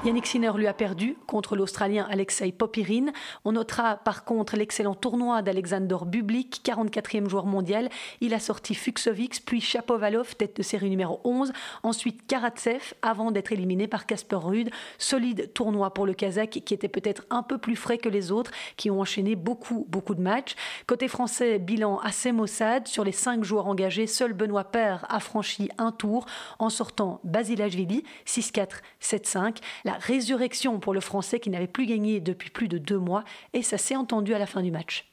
Yannick 0.05 0.27
Sinner 0.27 0.51
lui 0.55 0.67
a 0.67 0.73
perdu 0.73 1.17
contre 1.25 1.55
l'Australien 1.55 2.07
Alexei 2.11 2.51
Popirin. 2.51 3.07
On 3.45 3.53
notera 3.53 3.95
par 3.95 4.25
contre 4.25 4.58
l'excellent 4.59 4.93
tournoi 4.93 5.41
d'Alexander 5.41 5.97
Bublik, 6.05 6.61
44e 6.63 7.27
joueur 7.27 7.47
mondial. 7.47 7.89
Il 8.21 8.33
a 8.33 8.39
sorti 8.39 8.75
Fuxovics, 8.75 9.43
puis 9.45 9.61
Chapovalov, 9.61 10.35
tête 10.35 10.57
de 10.57 10.61
série 10.61 10.89
numéro 10.89 11.19
11. 11.23 11.51
Ensuite 11.81 12.27
Karatsev, 12.27 12.93
avant 13.01 13.31
d'être 13.31 13.51
éliminé 13.51 13.87
par 13.87 14.05
Casper 14.05 14.35
Ruud. 14.35 14.69
Solide 14.97 15.51
tournoi 15.53 15.93
pour 15.93 16.05
le 16.05 16.13
Kazakh, 16.13 16.61
qui 16.63 16.73
était 16.73 16.87
peut-être 16.87 17.25
un 17.29 17.41
peu 17.41 17.57
plus 17.57 17.75
frais 17.75 17.97
que 17.97 18.09
les 18.09 18.31
autres, 18.31 18.51
qui 18.77 18.91
ont 18.91 18.99
enchaîné 18.99 19.35
beaucoup, 19.35 19.87
beaucoup 19.89 20.13
de 20.13 20.21
matchs. 20.21 20.55
Côté 20.85 21.07
français, 21.07 21.57
bilan 21.57 21.99
assez 21.99 22.31
maussade. 22.31 22.87
Sur 22.87 23.03
les 23.03 23.11
cinq 23.11 23.43
joueurs 23.43 23.67
engagés, 23.67 24.07
seul 24.07 24.33
Benoît 24.33 24.65
Paire 24.65 25.05
a 25.09 25.19
franchi 25.19 25.69
un 25.77 25.91
tour 25.91 26.25
en 26.59 26.69
sortant 26.69 27.21
Basilashvili, 27.23 28.03
6-4, 28.27 28.81
7-5. 29.01 29.57
La 29.85 29.93
résurrection 29.93 30.79
pour 30.79 30.93
le 30.93 30.99
français 30.99 31.39
qui 31.39 31.49
n'avait 31.49 31.67
plus 31.67 31.85
gagné 31.85 32.19
depuis 32.19 32.49
plus 32.49 32.67
de 32.67 32.77
deux 32.77 32.97
mois, 32.97 33.23
et 33.53 33.63
ça 33.63 33.77
s'est 33.77 33.95
entendu 33.95 34.33
à 34.33 34.39
la 34.39 34.45
fin 34.49 34.61
du 34.63 34.71
match. 34.71 35.05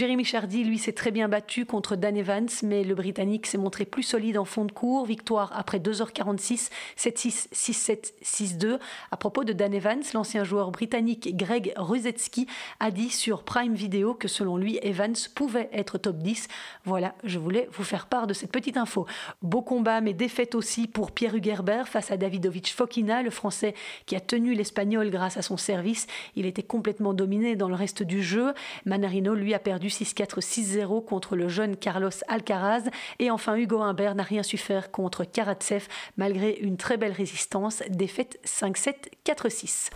Jérémy 0.00 0.24
Chardy, 0.24 0.64
lui, 0.64 0.78
s'est 0.78 0.94
très 0.94 1.10
bien 1.10 1.28
battu 1.28 1.66
contre 1.66 1.94
Dan 1.94 2.16
Evans, 2.16 2.48
mais 2.62 2.84
le 2.84 2.94
Britannique 2.94 3.46
s'est 3.46 3.58
montré 3.58 3.84
plus 3.84 4.02
solide 4.02 4.38
en 4.38 4.46
fond 4.46 4.64
de 4.64 4.72
cours. 4.72 5.04
Victoire 5.04 5.52
après 5.54 5.78
2h46, 5.78 6.70
7-6, 6.96 7.48
6-7, 7.52 8.12
6-2. 8.24 8.78
À 9.10 9.16
propos 9.18 9.44
de 9.44 9.52
Dan 9.52 9.74
Evans, 9.74 10.02
l'ancien 10.14 10.42
joueur 10.42 10.70
britannique 10.70 11.36
Greg 11.36 11.74
Ruzetsky 11.76 12.46
a 12.78 12.90
dit 12.90 13.10
sur 13.10 13.42
Prime 13.42 13.74
Video 13.74 14.14
que 14.14 14.26
selon 14.26 14.56
lui, 14.56 14.78
Evans 14.80 15.16
pouvait 15.34 15.68
être 15.70 15.98
top 15.98 16.16
10. 16.16 16.48
Voilà, 16.86 17.14
je 17.22 17.38
voulais 17.38 17.68
vous 17.70 17.84
faire 17.84 18.06
part 18.06 18.26
de 18.26 18.32
cette 18.32 18.52
petite 18.52 18.78
info. 18.78 19.04
Beau 19.42 19.60
combat, 19.60 20.00
mais 20.00 20.14
défaite 20.14 20.54
aussi 20.54 20.86
pour 20.86 21.12
Pierre 21.12 21.34
Hugerbert 21.34 21.88
face 21.88 22.10
à 22.10 22.16
Davidovic 22.16 22.72
Fokina, 22.72 23.22
le 23.22 23.28
Français 23.28 23.74
qui 24.06 24.16
a 24.16 24.20
tenu 24.20 24.54
l'Espagnol 24.54 25.10
grâce 25.10 25.36
à 25.36 25.42
son 25.42 25.58
service. 25.58 26.06
Il 26.36 26.46
était 26.46 26.62
complètement 26.62 27.12
dominé 27.12 27.54
dans 27.54 27.68
le 27.68 27.74
reste 27.74 28.02
du 28.02 28.22
jeu. 28.22 28.54
Manarino, 28.86 29.34
lui, 29.34 29.52
a 29.52 29.58
perdu 29.58 29.89
6-4-6-0 29.90 31.04
contre 31.04 31.36
le 31.36 31.48
jeune 31.48 31.76
Carlos 31.76 32.10
Alcaraz. 32.28 32.84
Et 33.18 33.30
enfin, 33.30 33.56
Hugo 33.56 33.80
Humbert 33.80 34.14
n'a 34.14 34.22
rien 34.22 34.42
su 34.42 34.56
faire 34.56 34.90
contre 34.90 35.24
Karatsev 35.24 35.86
malgré 36.16 36.52
une 36.52 36.76
très 36.76 36.96
belle 36.96 37.12
résistance. 37.12 37.82
Défaite 37.88 38.38
5-7-4-6. 38.44 39.90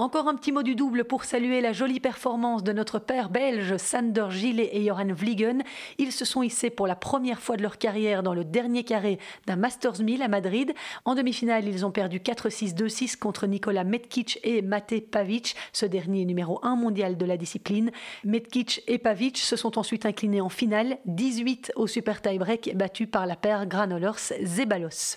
Encore 0.00 0.28
un 0.28 0.36
petit 0.36 0.52
mot 0.52 0.62
du 0.62 0.76
double 0.76 1.02
pour 1.02 1.24
saluer 1.24 1.60
la 1.60 1.72
jolie 1.72 1.98
performance 1.98 2.62
de 2.62 2.72
notre 2.72 3.00
père 3.00 3.30
belge 3.30 3.78
Sander 3.78 4.26
Gillet 4.30 4.70
et 4.72 4.86
Joran 4.86 5.12
Vliegen. 5.12 5.64
Ils 5.98 6.12
se 6.12 6.24
sont 6.24 6.44
hissés 6.44 6.70
pour 6.70 6.86
la 6.86 6.94
première 6.94 7.40
fois 7.40 7.56
de 7.56 7.62
leur 7.62 7.78
carrière 7.78 8.22
dans 8.22 8.32
le 8.32 8.44
dernier 8.44 8.84
carré 8.84 9.18
d'un 9.48 9.56
Masters 9.56 10.00
1000 10.00 10.22
à 10.22 10.28
Madrid. 10.28 10.72
En 11.04 11.16
demi-finale, 11.16 11.66
ils 11.66 11.84
ont 11.84 11.90
perdu 11.90 12.20
4-6-2-6 12.20 13.16
contre 13.16 13.48
Nikola 13.48 13.82
Metkic 13.82 14.38
et 14.44 14.62
Mate 14.62 15.00
Pavic, 15.10 15.56
ce 15.72 15.84
dernier 15.84 16.24
numéro 16.24 16.60
1 16.62 16.76
mondial 16.76 17.16
de 17.16 17.24
la 17.24 17.36
discipline. 17.36 17.90
Metkic 18.22 18.84
et 18.86 18.98
Pavic 18.98 19.36
se 19.36 19.56
sont 19.56 19.80
ensuite 19.80 20.06
inclinés 20.06 20.40
en 20.40 20.48
finale, 20.48 20.98
18 21.06 21.72
au 21.74 21.88
super 21.88 22.22
tie-break, 22.22 22.76
battus 22.76 23.08
par 23.10 23.26
la 23.26 23.34
paire 23.34 23.66
Granollers-Zeballos. 23.66 25.16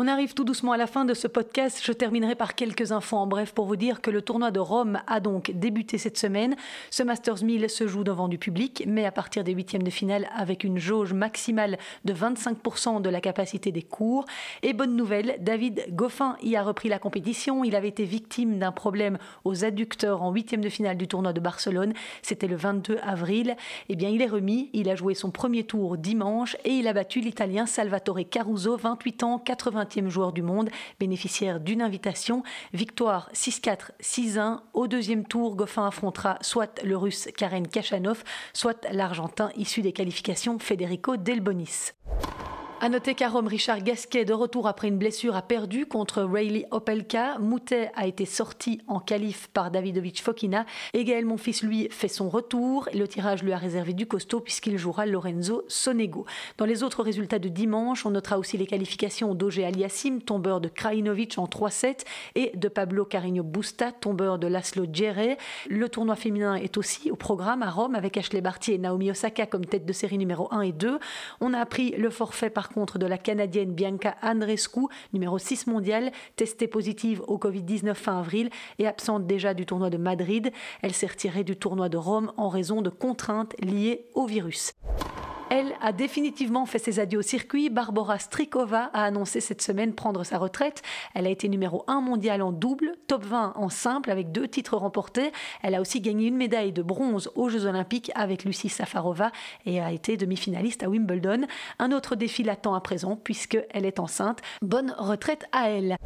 On 0.00 0.06
arrive 0.06 0.32
tout 0.32 0.44
doucement 0.44 0.70
à 0.70 0.76
la 0.76 0.86
fin 0.86 1.04
de 1.04 1.12
ce 1.12 1.26
podcast. 1.26 1.80
Je 1.82 1.90
terminerai 1.90 2.36
par 2.36 2.54
quelques 2.54 2.92
infos 2.92 3.16
en 3.16 3.26
bref 3.26 3.52
pour 3.52 3.66
vous 3.66 3.74
dire 3.74 4.00
que 4.00 4.12
le 4.12 4.22
tournoi 4.22 4.52
de 4.52 4.60
Rome 4.60 5.00
a 5.08 5.18
donc 5.18 5.50
débuté 5.50 5.98
cette 5.98 6.16
semaine. 6.16 6.54
Ce 6.92 7.02
Masters 7.02 7.42
1000 7.42 7.68
se 7.68 7.88
joue 7.88 8.04
devant 8.04 8.28
du 8.28 8.38
public, 8.38 8.84
mais 8.86 9.04
à 9.04 9.10
partir 9.10 9.42
des 9.42 9.50
huitièmes 9.50 9.82
de 9.82 9.90
finale 9.90 10.28
avec 10.36 10.62
une 10.62 10.78
jauge 10.78 11.14
maximale 11.14 11.78
de 12.04 12.14
25% 12.14 13.02
de 13.02 13.10
la 13.10 13.20
capacité 13.20 13.72
des 13.72 13.82
cours. 13.82 14.24
Et 14.62 14.72
bonne 14.72 14.94
nouvelle, 14.94 15.34
David 15.40 15.86
Goffin 15.90 16.36
y 16.44 16.54
a 16.54 16.62
repris 16.62 16.88
la 16.88 17.00
compétition. 17.00 17.64
Il 17.64 17.74
avait 17.74 17.88
été 17.88 18.04
victime 18.04 18.60
d'un 18.60 18.70
problème 18.70 19.18
aux 19.44 19.64
adducteurs 19.64 20.22
en 20.22 20.30
huitièmes 20.30 20.60
de 20.60 20.68
finale 20.68 20.96
du 20.96 21.08
tournoi 21.08 21.32
de 21.32 21.40
Barcelone. 21.40 21.92
C'était 22.22 22.46
le 22.46 22.54
22 22.54 22.98
avril. 23.02 23.56
Eh 23.88 23.96
bien, 23.96 24.10
il 24.10 24.22
est 24.22 24.26
remis. 24.26 24.70
Il 24.74 24.90
a 24.90 24.94
joué 24.94 25.14
son 25.14 25.32
premier 25.32 25.64
tour 25.64 25.98
dimanche 25.98 26.56
et 26.64 26.70
il 26.70 26.86
a 26.86 26.92
battu 26.92 27.18
l'Italien 27.18 27.66
Salvatore 27.66 28.20
Caruso, 28.30 28.76
28 28.76 29.22
ans, 29.24 29.38
80 29.40 29.87
joueur 30.08 30.32
du 30.32 30.42
monde, 30.42 30.70
bénéficiaire 31.00 31.60
d'une 31.60 31.82
invitation. 31.82 32.42
Victoire 32.72 33.30
6-4, 33.32 33.90
6-1. 34.02 34.60
Au 34.74 34.86
deuxième 34.86 35.26
tour, 35.26 35.56
Goffin 35.56 35.86
affrontera 35.86 36.38
soit 36.40 36.82
le 36.82 36.96
russe 36.96 37.28
Karen 37.36 37.66
Kachanov, 37.66 38.24
soit 38.52 38.86
l'argentin 38.92 39.50
issu 39.56 39.82
des 39.82 39.92
qualifications 39.92 40.58
Federico 40.58 41.16
Delbonis. 41.16 41.92
À 42.80 42.88
noter 42.88 43.16
qu'à 43.16 43.28
Rome, 43.28 43.48
Richard 43.48 43.82
Gasquet, 43.82 44.24
de 44.24 44.32
retour 44.32 44.68
après 44.68 44.86
une 44.86 44.98
blessure, 44.98 45.34
a 45.34 45.42
perdu 45.42 45.84
contre 45.84 46.22
Rayleigh 46.22 46.64
Opelka. 46.70 47.36
Moutet 47.40 47.90
a 47.96 48.06
été 48.06 48.24
sorti 48.24 48.80
en 48.86 49.00
qualif 49.00 49.48
par 49.48 49.72
Davidovic 49.72 50.22
Fokina. 50.22 50.64
Et 50.94 51.02
Gaël 51.02 51.26
Monfils, 51.26 51.66
lui, 51.66 51.88
fait 51.90 52.06
son 52.06 52.28
retour. 52.28 52.88
Le 52.94 53.08
tirage 53.08 53.42
lui 53.42 53.52
a 53.52 53.56
réservé 53.56 53.94
du 53.94 54.06
costaud 54.06 54.38
puisqu'il 54.38 54.78
jouera 54.78 55.06
Lorenzo 55.06 55.64
Sonego. 55.66 56.24
Dans 56.56 56.66
les 56.66 56.84
autres 56.84 57.02
résultats 57.02 57.40
de 57.40 57.48
dimanche, 57.48 58.06
on 58.06 58.10
notera 58.10 58.38
aussi 58.38 58.56
les 58.56 58.66
qualifications 58.66 59.34
d'Auger 59.34 59.64
Aliassim, 59.64 60.20
tombeur 60.20 60.60
de 60.60 60.68
Krajinovic 60.68 61.36
en 61.36 61.46
3-7, 61.46 62.04
et 62.36 62.52
de 62.54 62.68
Pablo 62.68 63.04
Carreño 63.04 63.42
Busta, 63.42 63.90
tombeur 63.90 64.38
de 64.38 64.46
Laszlo 64.46 64.86
Djere. 64.90 65.36
Le 65.68 65.88
tournoi 65.88 66.14
féminin 66.14 66.54
est 66.54 66.76
aussi 66.76 67.10
au 67.10 67.16
programme 67.16 67.64
à 67.64 67.70
Rome 67.70 67.96
avec 67.96 68.16
Ashley 68.16 68.40
Barty 68.40 68.74
et 68.74 68.78
Naomi 68.78 69.10
Osaka 69.10 69.46
comme 69.46 69.66
tête 69.66 69.84
de 69.84 69.92
série 69.92 70.16
numéro 70.16 70.46
1 70.52 70.60
et 70.60 70.72
2. 70.72 71.00
On 71.40 71.54
a 71.54 71.58
appris 71.58 71.90
le 71.98 72.10
forfait 72.10 72.50
par 72.50 72.67
contre 72.68 72.98
de 72.98 73.06
la 73.06 73.18
Canadienne 73.18 73.72
Bianca 73.72 74.16
Andrescu, 74.22 74.86
numéro 75.12 75.38
6 75.38 75.66
mondial, 75.66 76.12
testée 76.36 76.68
positive 76.68 77.22
au 77.26 77.38
Covid-19 77.38 77.94
fin 77.94 78.18
avril 78.18 78.50
et 78.78 78.86
absente 78.86 79.26
déjà 79.26 79.54
du 79.54 79.66
tournoi 79.66 79.90
de 79.90 79.98
Madrid. 79.98 80.52
Elle 80.82 80.92
s'est 80.92 81.06
retirée 81.06 81.44
du 81.44 81.56
tournoi 81.56 81.88
de 81.88 81.96
Rome 81.96 82.32
en 82.36 82.48
raison 82.48 82.82
de 82.82 82.90
contraintes 82.90 83.54
liées 83.60 84.06
au 84.14 84.26
virus. 84.26 84.72
Elle 85.50 85.74
a 85.80 85.92
définitivement 85.92 86.66
fait 86.66 86.78
ses 86.78 87.00
adieux 87.00 87.20
au 87.20 87.22
circuit. 87.22 87.70
Barbara 87.70 88.18
Strikova 88.18 88.90
a 88.92 89.04
annoncé 89.04 89.40
cette 89.40 89.62
semaine 89.62 89.94
prendre 89.94 90.24
sa 90.24 90.36
retraite. 90.36 90.82
Elle 91.14 91.26
a 91.26 91.30
été 91.30 91.48
numéro 91.48 91.84
1 91.86 92.02
mondial 92.02 92.42
en 92.42 92.52
double, 92.52 92.92
top 93.06 93.24
20 93.24 93.54
en 93.56 93.68
simple 93.70 94.10
avec 94.10 94.30
deux 94.30 94.46
titres 94.46 94.76
remportés. 94.76 95.32
Elle 95.62 95.74
a 95.74 95.80
aussi 95.80 96.00
gagné 96.00 96.26
une 96.26 96.36
médaille 96.36 96.72
de 96.72 96.82
bronze 96.82 97.30
aux 97.34 97.48
Jeux 97.48 97.64
Olympiques 97.64 98.12
avec 98.14 98.44
Lucie 98.44 98.68
Safarova 98.68 99.32
et 99.64 99.80
a 99.80 99.90
été 99.90 100.16
demi-finaliste 100.18 100.82
à 100.82 100.90
Wimbledon. 100.90 101.46
Un 101.78 101.92
autre 101.92 102.14
défi 102.14 102.42
l'attend 102.42 102.74
à 102.74 102.80
présent 102.80 103.16
puisqu'elle 103.16 103.86
est 103.86 104.00
enceinte. 104.00 104.40
Bonne 104.60 104.94
retraite 104.98 105.46
à 105.52 105.70
elle. 105.70 105.96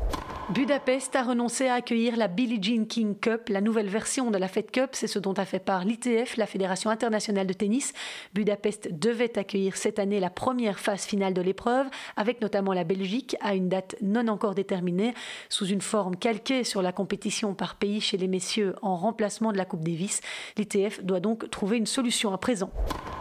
Budapest 0.52 1.16
a 1.16 1.22
renoncé 1.22 1.68
à 1.68 1.74
accueillir 1.74 2.14
la 2.18 2.28
Billie 2.28 2.62
Jean 2.62 2.84
King 2.84 3.16
Cup, 3.18 3.48
la 3.48 3.62
nouvelle 3.62 3.88
version 3.88 4.30
de 4.30 4.36
la 4.36 4.48
Fed 4.48 4.70
Cup. 4.70 4.90
C'est 4.92 5.06
ce 5.06 5.18
dont 5.18 5.32
a 5.32 5.46
fait 5.46 5.58
part 5.58 5.86
l'ITF, 5.86 6.36
la 6.36 6.44
Fédération 6.44 6.90
internationale 6.90 7.46
de 7.46 7.54
tennis. 7.54 7.94
Budapest 8.34 8.92
devait 8.92 9.38
accueillir 9.38 9.78
cette 9.78 9.98
année 9.98 10.20
la 10.20 10.28
première 10.28 10.78
phase 10.78 11.06
finale 11.06 11.32
de 11.32 11.40
l'épreuve, 11.40 11.86
avec 12.18 12.42
notamment 12.42 12.74
la 12.74 12.84
Belgique, 12.84 13.34
à 13.40 13.54
une 13.54 13.70
date 13.70 13.96
non 14.02 14.28
encore 14.28 14.54
déterminée, 14.54 15.14
sous 15.48 15.64
une 15.64 15.80
forme 15.80 16.16
calquée 16.16 16.64
sur 16.64 16.82
la 16.82 16.92
compétition 16.92 17.54
par 17.54 17.76
pays 17.76 18.02
chez 18.02 18.18
les 18.18 18.28
messieurs 18.28 18.74
en 18.82 18.96
remplacement 18.96 19.52
de 19.52 19.56
la 19.56 19.64
Coupe 19.64 19.84
Davis. 19.84 20.20
L'ITF 20.58 21.02
doit 21.02 21.20
donc 21.20 21.48
trouver 21.48 21.78
une 21.78 21.86
solution 21.86 22.30
à 22.34 22.36
présent. 22.36 22.70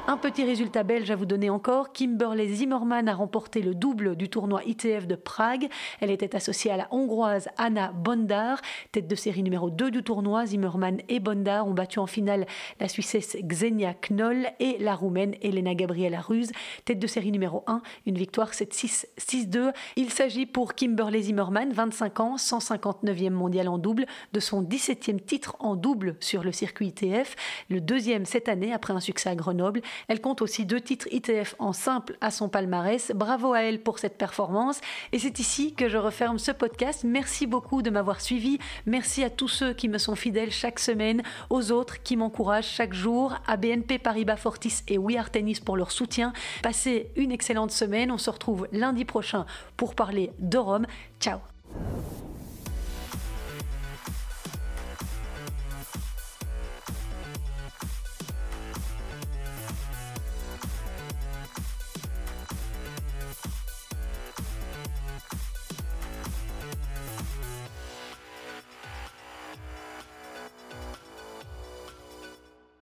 Un 0.08 0.18
petit 0.18 0.44
résultat 0.44 0.84
belge 0.84 1.12
à 1.12 1.16
vous 1.16 1.28
donner 1.28 1.50
encore. 1.50 1.94
Kimberley 1.94 2.50
Zimmermann 2.50 3.08
a 3.08 3.14
remporté 3.14 3.62
le 3.62 3.74
double 3.74 4.18
du 4.18 4.28
tournoi 4.28 4.62
ITF 4.66 5.08
de 5.08 5.16
Prague. 5.16 5.70
Elle 6.02 6.12
était 6.12 6.36
associée 6.36 6.72
à 6.72 6.76
la 6.76 6.88
Hongroise 6.92 7.21
Anna 7.58 7.92
Bondar, 7.92 8.62
tête 8.92 9.08
de 9.08 9.16
série 9.16 9.44
numéro 9.44 9.70
2 9.70 9.92
du 9.92 10.04
tournoi. 10.04 10.46
Zimmermann 10.46 11.00
et 11.10 11.20
Bondar 11.20 11.68
ont 11.68 11.74
battu 11.74 12.00
en 12.00 12.08
finale 12.08 12.46
la 12.80 12.88
Suissesse 12.88 13.38
Xenia 13.44 13.94
Knoll 13.94 14.48
et 14.60 14.78
la 14.80 14.96
Roumaine 14.96 15.36
Elena 15.42 15.76
Gabriela 15.76 16.20
Ruse, 16.20 16.52
tête 16.86 17.00
de 17.00 17.08
série 17.08 17.32
numéro 17.32 17.64
1. 17.68 17.82
Une 18.06 18.18
victoire 18.18 18.52
7-6, 18.52 19.06
6-2. 19.20 19.72
Il 19.96 20.10
s'agit 20.12 20.46
pour 20.46 20.74
Kimberley 20.74 21.22
Zimmermann, 21.22 21.72
25 21.72 22.20
ans, 22.20 22.36
159e 22.38 23.30
mondial 23.30 23.68
en 23.68 23.78
double, 23.78 24.06
de 24.34 24.40
son 24.40 24.64
17e 24.64 25.20
titre 25.20 25.56
en 25.60 25.76
double 25.76 26.16
sur 26.20 26.44
le 26.44 26.52
circuit 26.52 26.88
ITF, 26.88 27.36
le 27.70 27.82
deuxième 27.82 28.26
cette 28.26 28.50
année 28.50 28.74
après 28.74 28.94
un 28.94 29.00
succès 29.00 29.30
à 29.30 29.36
Grenoble. 29.36 29.82
Elle 30.08 30.22
compte 30.22 30.42
aussi 30.42 30.66
deux 30.66 30.82
titres 30.82 31.08
ITF 31.12 31.56
en 31.60 31.74
simple 31.74 32.18
à 32.22 32.32
son 32.32 32.50
palmarès. 32.50 33.12
Bravo 33.14 33.54
à 33.54 33.62
elle 33.62 33.82
pour 33.82 34.00
cette 34.00 34.18
performance. 34.18 34.82
Et 35.12 35.20
c'est 35.20 35.40
ici 35.40 35.74
que 35.74 35.90
je 35.90 35.98
referme 35.98 36.40
ce 36.40 36.52
podcast. 36.52 37.04
Merci 37.12 37.46
beaucoup 37.46 37.82
de 37.82 37.90
m'avoir 37.90 38.22
suivi. 38.22 38.58
Merci 38.86 39.26
à 39.26 39.30
tous 39.30 39.50
ceux 39.50 39.74
qui 39.74 39.90
me 39.90 39.98
sont 39.98 40.16
fidèles 40.16 40.50
chaque 40.50 40.80
semaine, 40.80 41.24
aux 41.50 41.74
autres 41.74 42.02
qui 42.02 42.16
m'encouragent 42.16 42.70
chaque 42.70 42.94
jour, 42.94 43.36
à 43.48 43.58
BNP 43.58 44.00
Paribas 44.00 44.38
Fortis 44.38 44.84
et 44.88 44.98
We 44.98 45.18
pour 45.66 45.76
leur 45.76 45.92
soutien. 45.92 46.32
Passez 46.64 47.10
une 47.18 47.34
excellente 47.34 47.72
semaine. 47.72 48.12
On 48.12 48.18
se 48.18 48.30
retrouve 48.30 48.70
lundi 48.72 49.04
prochain 49.04 49.46
pour 49.76 49.94
parler 49.94 50.32
de 50.40 50.58
Rome. 50.58 50.88
Ciao 51.20 51.40